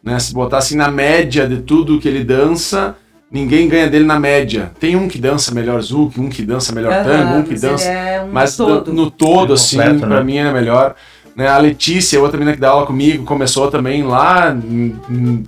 [0.00, 2.94] Né, se botar assim na média de tudo que ele dança,
[3.30, 4.72] ninguém ganha dele na média.
[4.80, 7.60] Tem um que dança melhor zouk, um que dança melhor Aham, tango, um que mas
[7.60, 8.92] dança ele é um mas todo.
[8.92, 10.24] no todo, É assim, completo, pra né?
[10.24, 10.94] mim é melhor.
[11.36, 14.96] Né, a Letícia, outra menina que dá aula comigo, começou também lá em,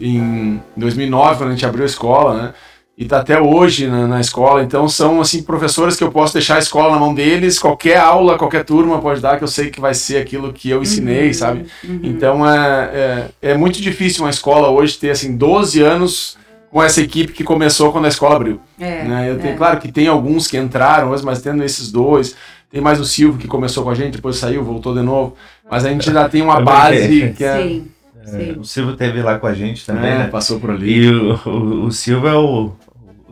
[0.01, 2.55] em 2009, quando a gente abriu a escola, né?
[2.97, 4.63] E tá até hoje na, na escola.
[4.63, 7.59] Então são, assim, professores que eu posso deixar a escola na mão deles.
[7.59, 10.83] Qualquer aula, qualquer turma pode dar, que eu sei que vai ser aquilo que eu
[10.83, 11.67] ensinei, Uhum, sabe?
[11.83, 12.01] uhum.
[12.03, 16.37] Então é, é, é muito difícil uma escola hoje ter, assim, 12 anos
[16.71, 18.61] com essa equipe que começou quando a escola abriu.
[18.79, 19.31] É, Né?
[19.31, 19.57] Eu tenho, é.
[19.57, 22.37] Claro que tem alguns que entraram, mas- mas tendo esses dois,
[22.71, 25.35] tem mais o Silvio que começou com a gente, depois saiu, voltou de novo.
[25.69, 27.87] Mas a gente ainda tem uma Eu base que é, Sim,
[28.23, 28.57] É, sim.
[28.61, 30.27] o Silvio teve lá com a gente também, é, né?
[30.29, 31.05] passou por ali.
[31.07, 32.73] E o, o, o Silvio é o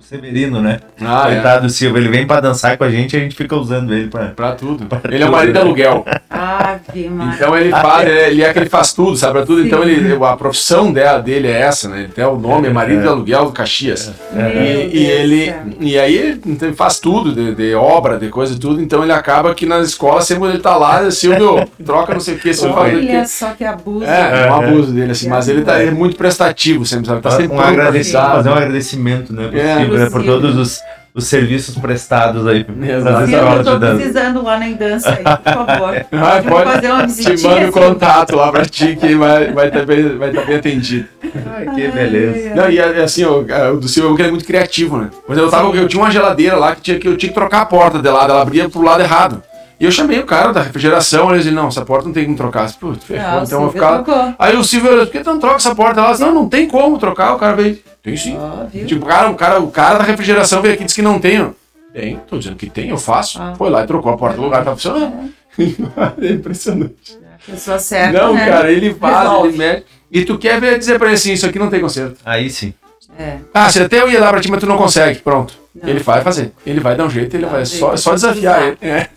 [0.08, 0.80] Severino, né?
[1.02, 1.34] Ah, é.
[1.34, 3.92] Coitado do Silvio, ele vem pra dançar com a gente e a gente fica usando
[3.92, 4.28] ele pra.
[4.28, 4.86] Pra tudo.
[5.10, 6.04] Ele é o marido de aluguel.
[6.30, 7.34] Ave Maria.
[7.34, 9.34] Então ele faz, ele é que ele faz tudo, sabe?
[9.34, 9.60] Pra tudo.
[9.60, 9.66] Sim.
[9.66, 12.06] Então ele, a profissão dela, dele é essa, né?
[12.10, 13.02] Até o nome é marido É.
[13.02, 14.10] de aluguel do Caxias.
[14.32, 18.28] Meu E, e ele e aí ele então, ele faz tudo de, de obra, de
[18.30, 21.68] coisa e tudo, então ele acaba que nas escolas, sempre quando ele tá lá, Silvio,
[21.84, 22.94] troca não sei o que, Silvio faz.
[22.94, 24.04] Olha só que abuso.
[24.06, 25.30] É, é um abuso dele, assim, É.
[25.30, 27.20] mas ele tá ele é muito prestativo sempre, sabe?
[27.20, 29.50] Tá sempre um pra agradecimento, fazer um agradecimento, né?
[29.52, 29.76] É.
[29.80, 30.80] Silvio, né, por todos os,
[31.14, 33.94] os serviços prestados aí eu escolas tô de dança.
[33.96, 36.06] precisando lá na dança aí, por favor.
[36.12, 37.50] Ah, Vou pode- fazer uma Te visitinha.
[37.54, 37.72] manda o Silvio.
[37.72, 41.08] contato lá pra ti que vai vai estar bem, vai tá bem atendido.
[41.46, 42.54] Ai, que beleza.
[42.54, 45.10] Não, e é, assim, o, é, o do Silvio é é muito criativo, né?
[45.28, 47.62] Exemplo, eu, tava, eu tinha uma geladeira lá que, tinha, que eu tinha que trocar
[47.62, 49.42] a porta de lado, ela abria pro lado errado.
[49.80, 52.36] E eu chamei o cara da refrigeração, ele disse, não, essa porta não tem como
[52.36, 52.72] trocar.
[52.74, 54.02] Putz, ferrou, Ah, então eu vou ficar...
[54.02, 54.34] trocou.
[54.38, 56.00] Aí o Silvio, por que tu não troca essa porta?
[56.00, 57.34] Ela disse, não, não tem como trocar.
[57.34, 58.36] O cara veio, tem sim.
[58.72, 58.86] Viu?
[58.86, 61.20] Tipo, o cara, o, cara, o cara da refrigeração veio aqui e disse que não
[61.20, 61.54] tem.
[61.92, 63.40] Tem, tô dizendo que tem, eu faço.
[63.40, 63.54] Ah.
[63.56, 65.30] Foi lá e trocou a porta do lugar, tá funcionando.
[65.58, 67.18] é impressionante.
[67.46, 68.46] A pessoa certa, não, né?
[68.46, 69.48] cara, ele faz, Resolve.
[69.48, 69.86] ele mete.
[70.10, 72.16] E tu quer ver dizer pra ele assim, isso aqui não tem conserto.
[72.24, 72.74] Aí sim.
[73.18, 73.36] É.
[73.54, 75.20] Ah, se até eu ia dar pra ti, mas tu não consegue.
[75.20, 75.54] Pronto.
[75.74, 75.88] Não.
[75.88, 76.52] Ele vai fazer.
[76.66, 78.78] Ele vai dar um jeito, ele Dá vai só, só desafiar ele.
[78.82, 79.08] É.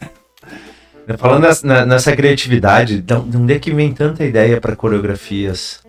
[1.18, 5.80] Falando nessa, na- nessa criatividade, de de onde é que vem tanta ideia para coreografias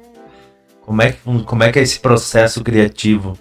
[0.80, 3.38] Como é que, como é, que é esse processo criativo?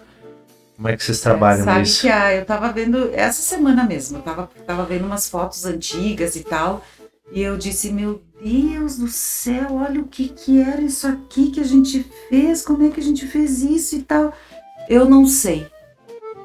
[0.76, 2.02] Como é que vocês trabalham sabe nisso?
[2.02, 6.36] que ah, eu tava vendo, essa semana mesmo, eu tava, tava vendo umas fotos antigas
[6.36, 6.84] e tal,
[7.32, 11.60] e eu disse, meu Deus do céu, olha o que que era isso aqui que
[11.60, 14.34] a gente fez, como é que a gente fez isso e tal.
[14.90, 15.68] Eu não sei.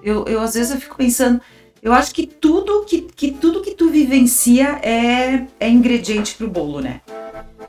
[0.02, 1.40] Eu, eu às vezes eu fico pensando,
[1.82, 6.80] eu acho que tudo que, que tudo que tu vivencia é, é ingrediente pro bolo,
[6.80, 7.00] né?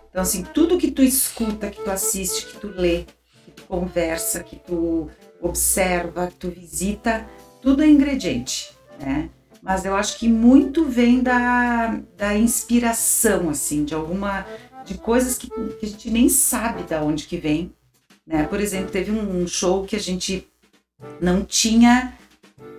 [0.09, 3.05] Então assim, tudo que tu escuta, que tu assiste, que tu lê,
[3.45, 5.09] que tu conversa, que tu
[5.41, 7.27] observa, que tu visita,
[7.61, 9.29] tudo é ingrediente, né?
[9.61, 14.45] Mas eu acho que muito vem da, da inspiração, assim, de alguma.
[14.85, 17.73] de coisas que, que a gente nem sabe da onde que vem.
[18.25, 18.43] Né?
[18.43, 20.47] Por exemplo, teve um show que a gente
[21.19, 22.17] não tinha.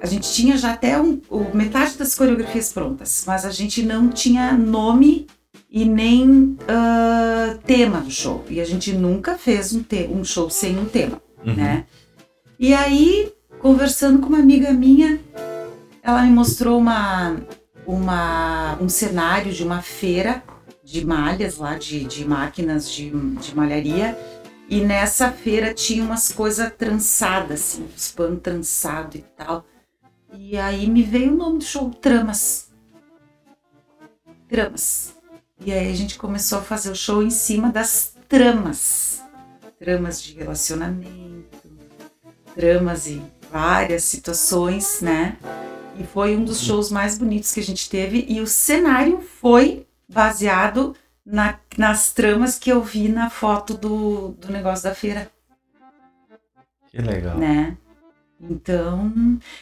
[0.00, 4.08] A gente tinha já até um, o, metade das coreografias prontas, mas a gente não
[4.08, 5.26] tinha nome
[5.70, 8.44] e nem uh, tema do show.
[8.48, 11.54] E a gente nunca fez um, um show sem um tema, uhum.
[11.54, 11.84] né?
[12.58, 15.20] E aí, conversando com uma amiga minha,
[16.02, 17.36] ela me mostrou uma,
[17.86, 20.42] uma, um cenário de uma feira
[20.82, 24.18] de malhas lá, de, de máquinas de, de malharia.
[24.70, 29.64] E nessa feira tinha umas coisas trançadas, assim, uns panos trançados e tal.
[30.32, 32.70] E aí me veio o nome do show, Tramas.
[34.48, 35.14] Tramas.
[35.64, 39.22] E aí a gente começou a fazer o show em cima das tramas.
[39.78, 41.68] Tramas de relacionamento,
[42.54, 45.36] tramas e várias situações, né?
[45.98, 48.24] E foi um dos shows mais bonitos que a gente teve.
[48.28, 54.52] E o cenário foi baseado na, nas tramas que eu vi na foto do, do
[54.52, 55.30] negócio da feira.
[56.88, 57.36] Que legal.
[57.36, 57.76] Né?
[58.40, 59.12] Então,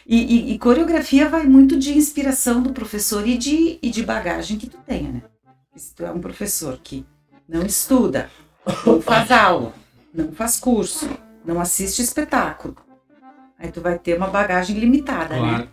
[0.07, 4.59] e, e, e, coreografia vai muito de inspiração do professor e de, e de bagagem
[4.59, 5.23] que tu tenha, né?
[5.75, 7.05] Se tu é um professor que
[7.49, 8.31] não estuda,
[8.85, 9.73] não faz aula,
[10.13, 11.09] não faz curso,
[11.45, 12.77] não assiste espetáculo,
[13.59, 15.41] aí tu vai ter uma bagagem limitada, né?
[15.41, 15.59] claro.
[15.59, 15.69] né?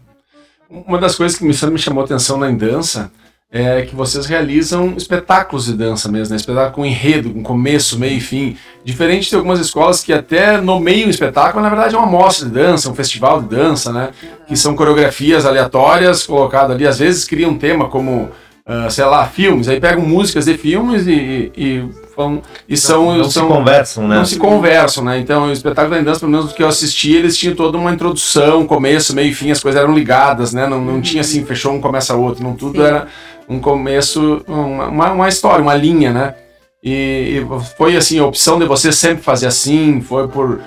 [0.69, 3.11] Uma das coisas que me, chamou atenção na dança
[3.53, 6.37] é que vocês realizam espetáculos de dança mesmo, né?
[6.37, 8.57] Espetáculo com enredo, com começo, meio e fim.
[8.83, 12.89] Diferente de algumas escolas que até nomeiam espetáculo, na verdade é uma mostra de dança,
[12.89, 14.09] um festival de dança, né?
[14.47, 16.87] Que são coreografias aleatórias colocadas ali.
[16.87, 18.31] Às vezes criam um tema como
[18.67, 21.85] uh, sei lá, filmes, aí pegam músicas de filmes e, e,
[22.15, 23.05] vão, e são.
[23.05, 24.15] Não, não são, se conversam, né?
[24.15, 25.19] Não se conversam, né?
[25.19, 27.91] Então, o espetáculo da dança, pelo menos do que eu assisti, eles tinham toda uma
[27.91, 30.67] introdução, começo, meio e fim, as coisas eram ligadas, né?
[30.67, 32.85] Não, não tinha assim, fechou um, começa outro, não tudo Sim.
[32.85, 33.07] era
[33.47, 36.35] um começo, uma, uma história, uma linha, né?
[36.83, 40.61] E, e foi assim, a opção de você sempre fazer assim, foi por.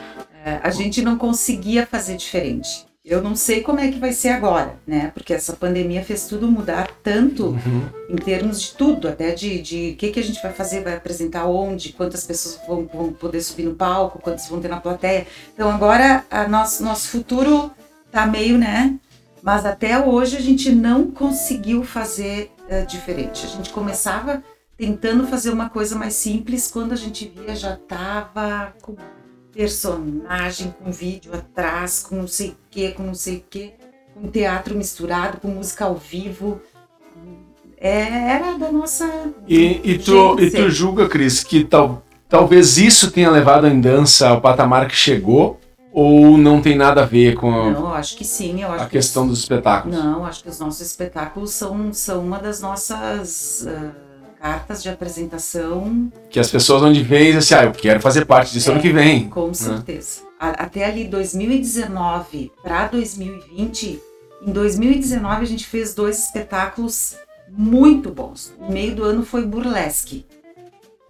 [0.44, 2.86] É, a gente não conseguia fazer diferente.
[3.07, 5.12] Eu não sei como é que vai ser agora, né?
[5.14, 7.88] Porque essa pandemia fez tudo mudar tanto uhum.
[8.11, 10.96] em termos de tudo, até de o de que, que a gente vai fazer, vai
[10.96, 15.24] apresentar onde, quantas pessoas vão, vão poder subir no palco, quantas vão ter na plateia.
[15.54, 17.70] Então agora a nosso, nosso futuro
[18.11, 18.98] tá meio, né?
[19.40, 23.46] Mas até hoje a gente não conseguiu fazer uh, diferente.
[23.46, 24.42] A gente começava
[24.76, 28.96] tentando fazer uma coisa mais simples, quando a gente via já tava com
[29.57, 33.72] personagem com vídeo atrás, com não sei o que, com não sei o que,
[34.14, 36.61] com teatro misturado, com música ao vivo.
[37.78, 39.09] É, era da nossa.
[39.48, 44.28] E, e tu, e tu julga, Cris, que tal, talvez isso tenha levado a dança
[44.28, 45.59] ao patamar que chegou?
[45.92, 49.22] Ou não tem nada a ver com a, não, acho que sim, acho a questão
[49.22, 49.96] que, dos espetáculos?
[49.96, 53.66] Não, acho que os nossos espetáculos são, são uma das nossas.
[53.66, 54.05] Uh,
[54.47, 56.11] cartas de apresentação.
[56.30, 58.92] Que as pessoas onde vêm assim, ah, eu quero fazer parte disso é, ano que
[58.92, 59.28] vem.
[59.28, 59.55] Com né?
[59.55, 60.20] certeza.
[60.38, 64.01] Até ali 2019 para 2020,
[64.47, 67.16] em 2019 a gente fez dois espetáculos
[67.51, 68.55] muito bons.
[68.59, 70.24] O meio do ano foi Burlesque.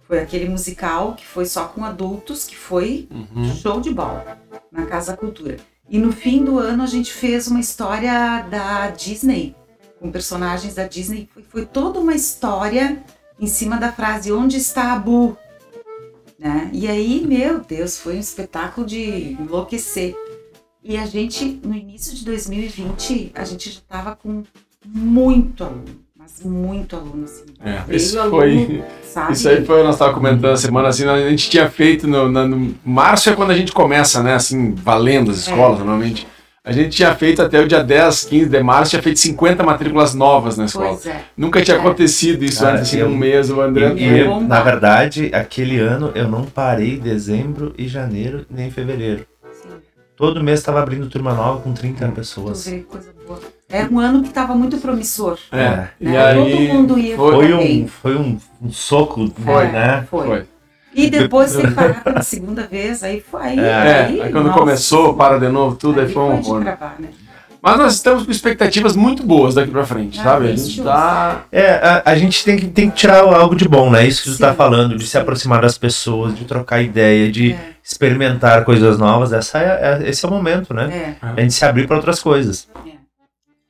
[0.07, 3.53] Foi aquele musical que foi só com adultos, que foi uhum.
[3.53, 4.39] show de bola
[4.71, 5.57] na Casa Cultura.
[5.89, 9.53] E no fim do ano a gente fez uma história da Disney,
[9.99, 11.29] com personagens da Disney.
[11.33, 13.03] Foi, foi toda uma história
[13.39, 15.37] em cima da frase onde está a Bu?
[16.39, 16.69] Né?
[16.71, 20.15] E aí, meu Deus, foi um espetáculo de enlouquecer.
[20.83, 24.43] E a gente, no início de 2020, a gente já estava com
[24.85, 25.83] muito aluno,
[26.15, 27.45] mas muito aluno, assim.
[27.59, 29.33] É, isso aluno, foi, sabe?
[29.33, 32.47] Isso aí foi, nós estávamos comentando a semana, assim, a gente tinha feito no, no,
[32.47, 35.83] no, março é quando a gente começa, né, assim, valendo as escolas, é.
[35.83, 36.27] normalmente.
[36.67, 40.13] A gente tinha feito até o dia 10, 15 de março, tinha feito 50 matrículas
[40.13, 40.89] novas na escola.
[40.89, 41.23] Pois é.
[41.37, 41.79] Nunca tinha é.
[41.79, 43.93] acontecido isso Cara, antes, assim, um mês, o André...
[43.93, 49.25] E, e, na verdade, aquele ano eu não parei dezembro e janeiro, nem fevereiro.
[49.53, 49.69] Sim.
[50.17, 52.11] Todo mês estava abrindo turma nova com 30 hum.
[52.11, 52.65] pessoas.
[52.65, 53.39] Tu vê, coisa boa.
[53.69, 55.39] É um ano que estava muito promissor.
[55.53, 55.69] É.
[55.69, 55.89] Né?
[56.01, 60.05] E aí, Todo mundo ia foi um, foi um, um soco, foi, né?
[60.09, 60.27] Foi.
[60.27, 60.45] foi.
[60.97, 63.41] E depois você parar pela segunda vez, aí foi.
[63.41, 66.61] Aí, É, aí quando nossa, começou, para de novo, tudo, aí aí foi um horror.
[66.61, 66.77] né?
[67.61, 70.47] Mas nós estamos com expectativas muito boas daqui pra frente, Ah, sabe?
[70.47, 71.45] A gente tá.
[71.51, 74.07] É, a, a gente tem que, tem que tirar algo de bom, né?
[74.07, 77.53] Isso que tu Sim, tá falando, de se aproximar das pessoas, de trocar ideia, de
[77.53, 77.59] É.
[77.83, 79.33] experimentar coisas novas.
[79.33, 81.15] Essa é, é- esse é o momento, né?
[81.21, 81.25] É.
[81.25, 82.67] A gente se abrir para outras coisas.
[82.85, 82.91] É.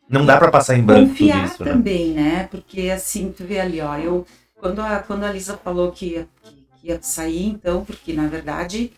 [0.10, 1.72] Não dá para passar em branco tudo Confiar isso, né?
[1.72, 2.48] também, né?
[2.52, 4.26] Porque assim, tu vê ali, ó, eu.
[4.60, 6.57] Quando a, quando a Lisa falou que, que
[6.88, 8.94] ia sair, então, porque na verdade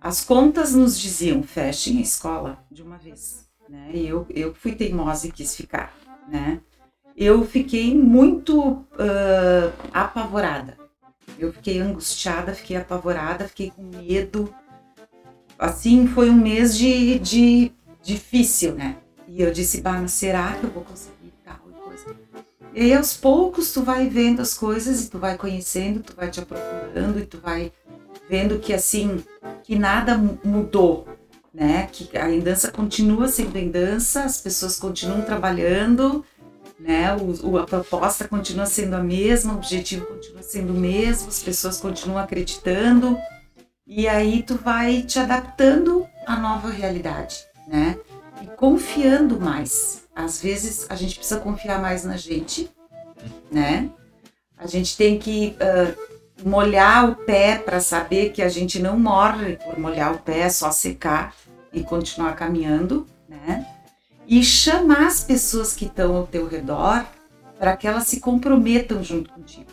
[0.00, 3.90] as contas nos diziam fechem a escola de uma vez, né?
[3.94, 5.94] E eu, eu fui teimosa e quis ficar,
[6.28, 6.60] né?
[7.16, 10.78] Eu fiquei muito ah, apavorada.
[11.38, 14.52] Eu fiquei angustiada, fiquei apavorada, fiquei com medo.
[15.58, 17.72] Assim, foi um mês de, de
[18.02, 18.96] difícil, né?
[19.28, 22.16] E eu disse, bah, será que eu vou conseguir tal coisa?
[22.74, 26.30] E aí, aos poucos, tu vai vendo as coisas e tu vai conhecendo, tu vai
[26.30, 27.70] te aprofundando e tu vai
[28.30, 29.22] vendo que, assim,
[29.62, 31.06] que nada mu- mudou,
[31.52, 31.86] né?
[31.92, 36.24] Que a Endança continua sendo Endança, as pessoas continuam trabalhando,
[36.80, 37.14] né?
[37.14, 41.42] O, o- a proposta continua sendo a mesma, o objetivo continua sendo o mesmo, as
[41.42, 43.18] pessoas continuam acreditando.
[43.86, 47.36] E aí tu vai te adaptando à nova realidade,
[47.68, 47.98] né?
[48.42, 50.02] E confiando mais.
[50.14, 52.70] Às vezes a gente precisa confiar mais na gente,
[53.50, 53.88] né?
[54.58, 55.94] A gente tem que ah,
[56.44, 60.48] molhar o pé para saber que a gente não morre por molhar o pé, é
[60.50, 61.34] só secar
[61.72, 63.66] e continuar caminhando, né?
[64.26, 67.04] E chamar as pessoas que estão ao teu redor
[67.58, 69.70] para que elas se comprometam junto contigo.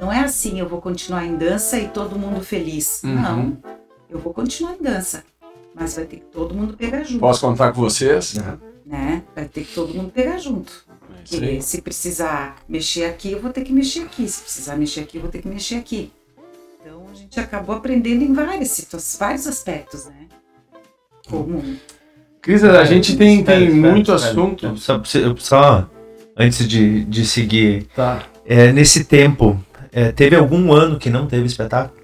[0.00, 3.02] Não é assim, eu vou continuar em dança e todo mundo feliz.
[3.04, 3.14] Uhum.
[3.14, 3.58] Não,
[4.08, 5.24] eu vou continuar em dança,
[5.80, 8.34] mas vai ter que todo mundo pegar junto, Posso contar com vocês?
[8.84, 9.22] né?
[9.34, 10.70] Vai ter que todo mundo pegar junto.
[11.32, 14.28] É se precisar mexer aqui, eu vou ter que mexer aqui.
[14.28, 16.12] Se precisar mexer aqui, eu vou ter que mexer aqui.
[16.80, 20.26] Então a gente acabou aprendendo em várias situações, vários aspectos, né?
[21.28, 21.62] Como
[22.42, 24.32] Cris, a gente tem, tem espera, muito espera.
[24.32, 24.76] assunto.
[24.78, 25.02] Só,
[25.38, 25.90] só
[26.36, 28.24] antes de, de seguir, Tá.
[28.46, 29.62] é, nesse tempo,
[29.92, 31.99] é, teve algum ano que não teve espetáculo?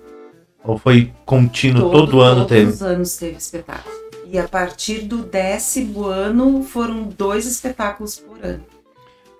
[0.67, 2.71] Ou foi contínuo, todo, ano todos teve?
[2.71, 3.95] os anos teve espetáculo.
[4.31, 8.61] E a partir do décimo ano foram dois espetáculos por ano.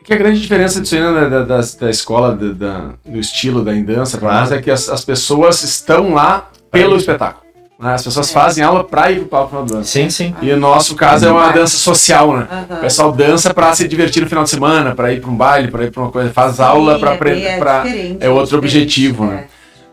[0.05, 3.65] Que a grande diferença disso aí, né, da, da, da escola, da- da- do estilo
[3.65, 7.43] da dança para nós, é que as, as pessoas estão lá pelo Pra espetáculo.
[7.81, 7.95] né?
[7.95, 8.33] As pessoas É.
[8.33, 9.83] fazem aula para ir pro palco na dança.
[9.91, 10.33] Sim, sim.
[10.41, 12.47] E o nosso caso é uma dança social, né?
[12.49, 12.81] O Aham.
[12.83, 15.85] pessoal dança para se divertir no final de semana, para ir para um baile, para
[15.85, 19.25] ir para uma coisa, faz aula para é aprender, é para diferente, é outro objetivo,
[19.25, 19.27] é.
[19.29, 19.47] né?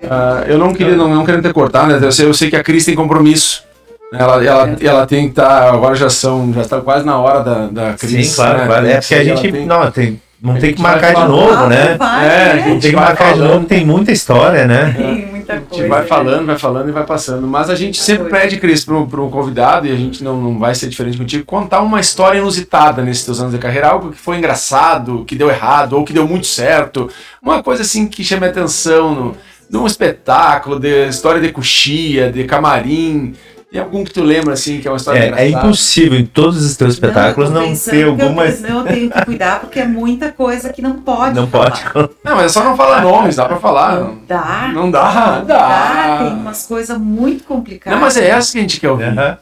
[0.10, 2.06] Ah, eu não queria, não, não querendo ter cortado, né?
[2.06, 3.64] Eu sei, eu sei que a Cris tem compromisso.
[4.12, 5.74] Ela, ela, ela tem que estar.
[5.74, 6.54] agora já são.
[6.54, 8.28] Já está quase na hora da, da Cris.
[8.30, 8.66] Sim, claro, né?
[8.68, 8.88] claro.
[8.88, 11.32] É porque a gente tem- não, tem, não A tem que marcar de falando.
[11.32, 11.96] novo, né?
[11.98, 12.64] Vai, É, a né?
[12.64, 14.94] Tem que marcar de novo, tem muita história, né?
[14.96, 15.76] Tem muita A coisa.
[15.84, 16.08] gente vai né?
[16.08, 17.48] falando, vai falando e vai passando.
[17.48, 18.38] Mas a gente sempre Coisa.
[18.46, 21.82] pede, Cris, para um convidado, e a gente não, não vai ser diferente contigo, contar
[21.82, 25.94] uma história inusitada nesses teus anos de carreira, algo que foi engraçado, que deu errado,
[25.94, 27.10] ou que deu muito certo.
[27.42, 29.38] Uma coisa assim que chame a atenção no,
[29.74, 33.34] num espetáculo, de história de coxia, de camarim.
[33.72, 35.66] Tem algum que tu lembra, assim, que é uma história É, é engraçada?
[35.68, 38.62] impossível em todos os teus espetáculos não, pensando ter que eu- algumas.
[38.62, 41.34] Não, eu tenho que cuidar porque é muita coisa que não pode.
[41.36, 41.92] Não falar.
[41.92, 42.10] pode.
[42.24, 44.00] Não, mas é só não falar nomes, dá pra falar.
[44.00, 44.70] Não dá.
[44.72, 46.18] Não dá, Não dá.
[46.20, 47.98] Tem umas coisas muito complicadas.
[48.00, 49.06] Não, mas é essa que a gente quer ouvir.
[49.06, 49.38] Aham.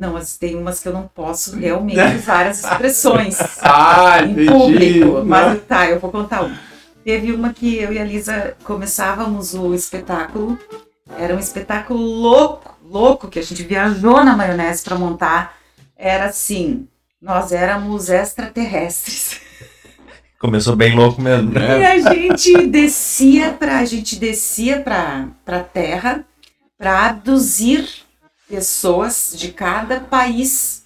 [0.00, 4.48] Não, mas tem umas que eu não posso realmente usar as expressões Ah, em entendi.
[4.50, 5.22] público.
[5.26, 5.56] Mas Não.
[5.58, 6.56] tá, eu vou contar uma.
[7.04, 10.58] Teve uma que eu e a Lisa começávamos o espetáculo.
[11.18, 15.56] Era um espetáculo louco, louco, que a gente viajou na maionese para montar.
[15.96, 16.88] Era assim,
[17.20, 19.40] nós éramos extraterrestres.
[20.40, 21.50] Começou bem louco mesmo.
[21.50, 21.80] né?
[21.80, 26.24] E a gente descia para a gente descia para para terra
[26.76, 27.88] para abduzir
[28.48, 30.84] pessoas de cada país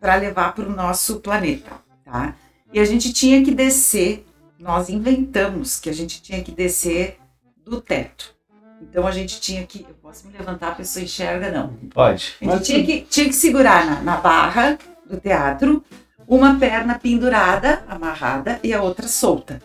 [0.00, 1.70] para levar para o nosso planeta,
[2.04, 2.34] tá?
[2.72, 4.24] E a gente tinha que descer,
[4.64, 7.18] nós inventamos que a gente tinha que descer
[7.66, 8.34] do teto.
[8.80, 11.74] Então a gente tinha que, eu posso me levantar, a pessoa enxerga não.
[11.92, 12.32] Pode.
[12.40, 15.84] A gente Mas tinha que, tinha que segurar na, na barra do teatro,
[16.26, 19.60] uma perna pendurada, amarrada, e a outra solta.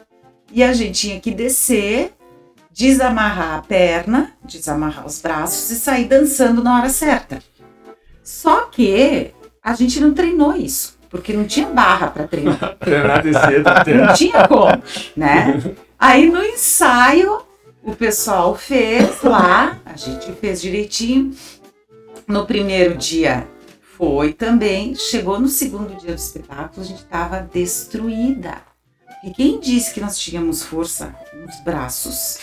[0.52, 2.14] E a gente tinha que descer,
[2.70, 7.42] desamarrar a perna, desamarrar os braços e sair dançando na hora certa.
[8.22, 9.34] Só que
[9.64, 12.76] a gente não treinou isso, porque não tinha barra para treinar.
[12.80, 13.70] Treinar de cedo.
[14.06, 14.82] Não tinha como,
[15.16, 15.62] né?
[15.98, 17.42] Aí no ensaio,
[17.84, 21.32] o pessoal fez lá, a gente fez direitinho.
[22.28, 23.48] No primeiro dia
[23.98, 28.70] foi também, chegou no segundo dia do espetáculo, a gente estava destruída.
[29.22, 32.38] E quem disse que nós tínhamos força nos braços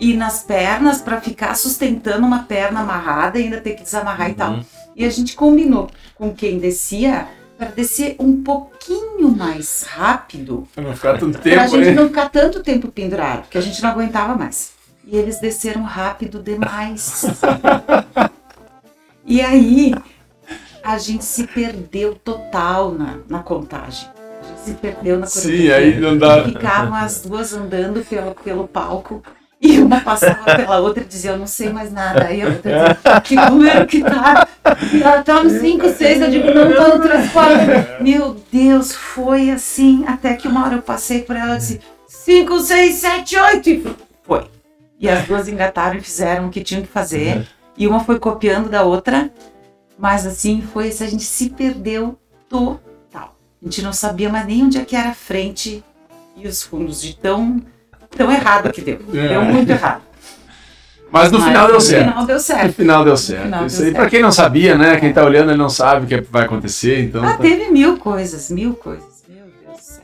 [0.00, 4.34] e nas pernas para ficar sustentando uma perna amarrada e ainda ter que desamarrar e
[4.34, 4.54] tal.
[4.54, 4.64] Uhum.
[4.96, 7.28] E a gente combinou com quem descia
[7.62, 11.90] para descer um pouquinho mais rápido Pra não ficar tanto tempo, gente né?
[11.92, 14.72] não ficar tanto tempo pendurado, porque a gente não aguentava mais.
[15.06, 17.24] E eles desceram rápido demais.
[19.24, 19.94] e aí,
[20.82, 24.08] a gente se perdeu total na, na contagem.
[24.40, 25.76] A gente se perdeu na Sim, coreografia.
[25.76, 26.44] aí não dá.
[26.44, 29.22] Ficavam as duas andando pelo, pelo palco.
[29.62, 32.26] E uma passava pela outra e dizia, eu não sei mais nada.
[32.26, 34.48] Aí a outra dizia, que número que tá?
[35.00, 38.02] Ela tá no 5, 6, eu digo, não, tô no 3, 4.
[38.02, 42.58] Meu Deus, foi assim, até que uma hora eu passei por ela e disse, 5,
[42.58, 43.70] 6, 7, 8.
[43.70, 44.50] E foi.
[44.98, 47.46] E as duas engataram e fizeram o que tinham que fazer.
[47.78, 49.30] E uma foi copiando da outra.
[49.96, 53.36] Mas assim, foi isso, a gente se perdeu total.
[53.62, 55.84] A gente não sabia mais nem onde é que era a frente
[56.36, 57.62] e os fundos de tão,
[58.16, 58.98] tão errado que deu.
[59.14, 59.28] É.
[59.28, 60.02] Deu muito errado.
[61.10, 62.08] Mas no Mas final deu no certo.
[62.08, 62.72] final deu No certo.
[62.72, 63.42] final deu certo.
[63.44, 64.00] final Isso deu aí, certo.
[64.02, 64.98] pra quem não sabia, né?
[64.98, 67.22] Quem tá olhando, ele não sabe o que vai acontecer, então.
[67.22, 69.22] Ah, tá- teve mil coisas, mil coisas.
[69.28, 70.02] Meu Deus do céu.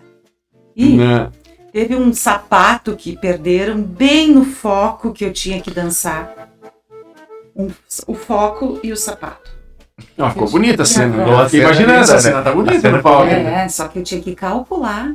[0.77, 1.29] E né?
[1.73, 6.31] teve um sapato que perderam bem no foco que eu tinha que dançar.
[7.57, 7.71] Um-
[8.07, 9.51] o foco e o sapato.
[10.19, 11.17] Ó, ficou bonita a cena.
[11.25, 12.21] Imaginando linda, essa né?
[12.21, 13.27] cena, tá A bonita cena no palco.
[13.29, 15.13] É, só que eu tinha que calcular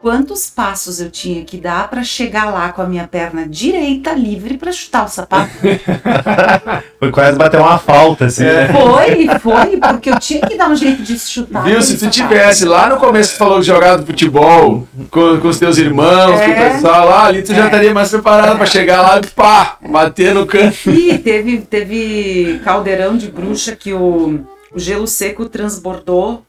[0.00, 4.56] quantos passos eu tinha que dar para chegar lá com a minha perna direita livre
[4.56, 5.50] para chutar o sapato.
[7.00, 8.68] Foi quase bater uma falta, assim, É.
[8.68, 8.72] né?
[8.72, 11.64] Foi, foi, porque eu tinha que dar um jeito de chutar.
[11.64, 11.80] Viu?
[11.82, 12.16] Se tu sapato.
[12.16, 16.46] tivesse lá no começo, tu falou que jogava futebol com, com os teus irmãos, com
[16.46, 16.70] o É.
[16.74, 17.66] pessoal lá, ali tu já É.
[17.66, 20.90] estaria mais preparado pra chegar lá e pá, bater no canto.
[20.90, 24.40] E teve, teve caldeirão de bruxa que o,
[24.72, 26.42] o gelo seco transbordou.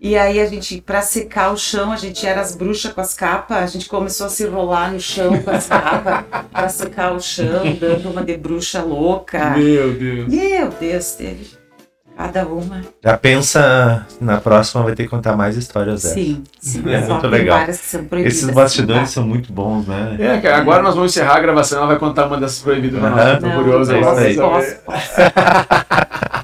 [0.00, 3.14] E aí a gente, pra secar o chão, a gente era as bruxas com as
[3.14, 7.20] capas, a gente começou a se rolar no chão com as capas pra secar o
[7.20, 9.50] chão, dando uma de bruxa louca.
[9.50, 10.28] Meu Deus.
[10.28, 11.58] Meu Deus, teve
[12.16, 12.82] cada uma.
[13.02, 16.14] Já pensa, na próxima vai ter que contar mais histórias dessas.
[16.14, 16.82] Sim, sim.
[16.92, 17.60] É muito legal.
[18.24, 20.16] Esses bastidores são muito bons, né?
[20.18, 23.10] É, cara, agora nós vamos encerrar a gravação, ela vai contar uma dessas proibidas pra
[23.10, 24.00] nós, tô Não, curioso aí.
[24.00, 24.36] posso, isso aí.
[24.36, 25.10] posso, posso.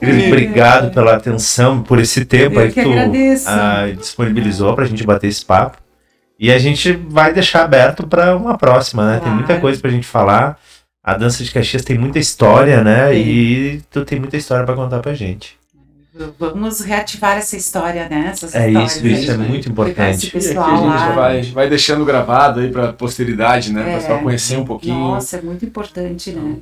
[0.00, 4.84] Cris, obrigado pela atenção, por esse tempo Eu aí que que tu ah, disponibilizou pra
[4.86, 5.78] gente bater esse papo.
[6.38, 9.20] E a gente vai deixar aberto pra uma próxima, né?
[9.20, 9.60] Tem muita Claro.
[9.60, 10.58] coisa pra gente falar.
[11.04, 13.08] A dança de Caxias tem muita história, né?
[13.10, 13.28] Tem.
[13.28, 15.58] E tu tem muita história pra contar pra gente.
[16.38, 18.28] Vamos reativar essa história, né?
[18.32, 19.38] Essas É isso, isso é aí.
[19.38, 20.24] muito importante.
[20.24, 23.82] E aqui a pessoal gente vai, vai deixando gravado aí pra posteridade, né?
[23.82, 23.96] Pra É.
[23.98, 24.98] pessoal conhecer um pouquinho.
[24.98, 26.56] Nossa, é muito importante, né?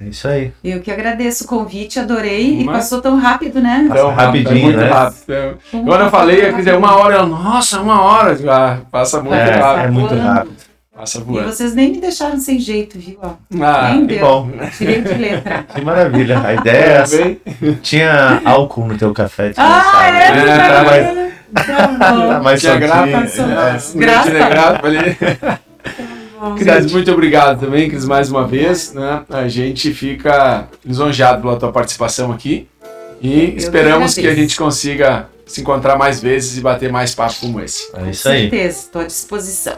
[0.00, 0.52] É isso aí.
[0.62, 2.60] Eu que agradeço o convite, adorei.
[2.60, 3.86] E passou tão rápido, né?
[3.88, 4.88] Passa rapidinho, é muito né?
[4.88, 5.58] rápido.
[5.70, 8.38] Quando eu falei, tão quer dizer, uma hora, eu, nossa, uma hora.
[8.48, 9.84] Ah, passa muito É, rápido.
[9.84, 10.54] é muito rápido.
[10.96, 11.46] Passa E voando.
[11.52, 13.18] vocês nem me deixaram sem jeito, viu?
[13.22, 13.30] ó?
[13.60, 14.26] Ah, nem Que deu.
[14.26, 14.50] bom.
[14.76, 15.64] Tirei de letra.
[15.74, 16.40] Que maravilha.
[16.44, 17.16] A ideia é essa.
[17.16, 17.40] bem.
[17.82, 19.52] Tinha álcool no teu café.
[19.56, 20.16] Ah, sabe.
[20.18, 20.22] é?
[20.50, 22.90] É, tá mais, Tá tá mais Tinha soltinho.
[23.10, 23.42] graça.
[23.46, 23.96] Graça.
[23.96, 24.30] É, Graça.
[24.30, 25.16] tinha graça ali.
[26.56, 28.92] Cris, muito obrigado também, Cris, mais uma vez.
[28.94, 29.22] Né?
[29.28, 32.68] A gente fica lisonjeado pela tua participação aqui.
[33.20, 37.34] E Eu esperamos que a gente consiga se encontrar mais vezes e bater mais papo
[37.40, 37.90] como esse.
[37.94, 38.42] É isso aí.
[38.48, 39.76] certeza, estou à disposição.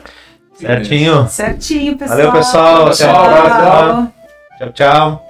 [0.55, 1.27] Certinho.
[1.29, 2.19] Certinho, pessoal.
[2.19, 2.87] Valeu, pessoal.
[2.87, 3.27] Até a Tchau.
[3.27, 4.13] próxima.
[4.59, 5.29] Tchau, tchau.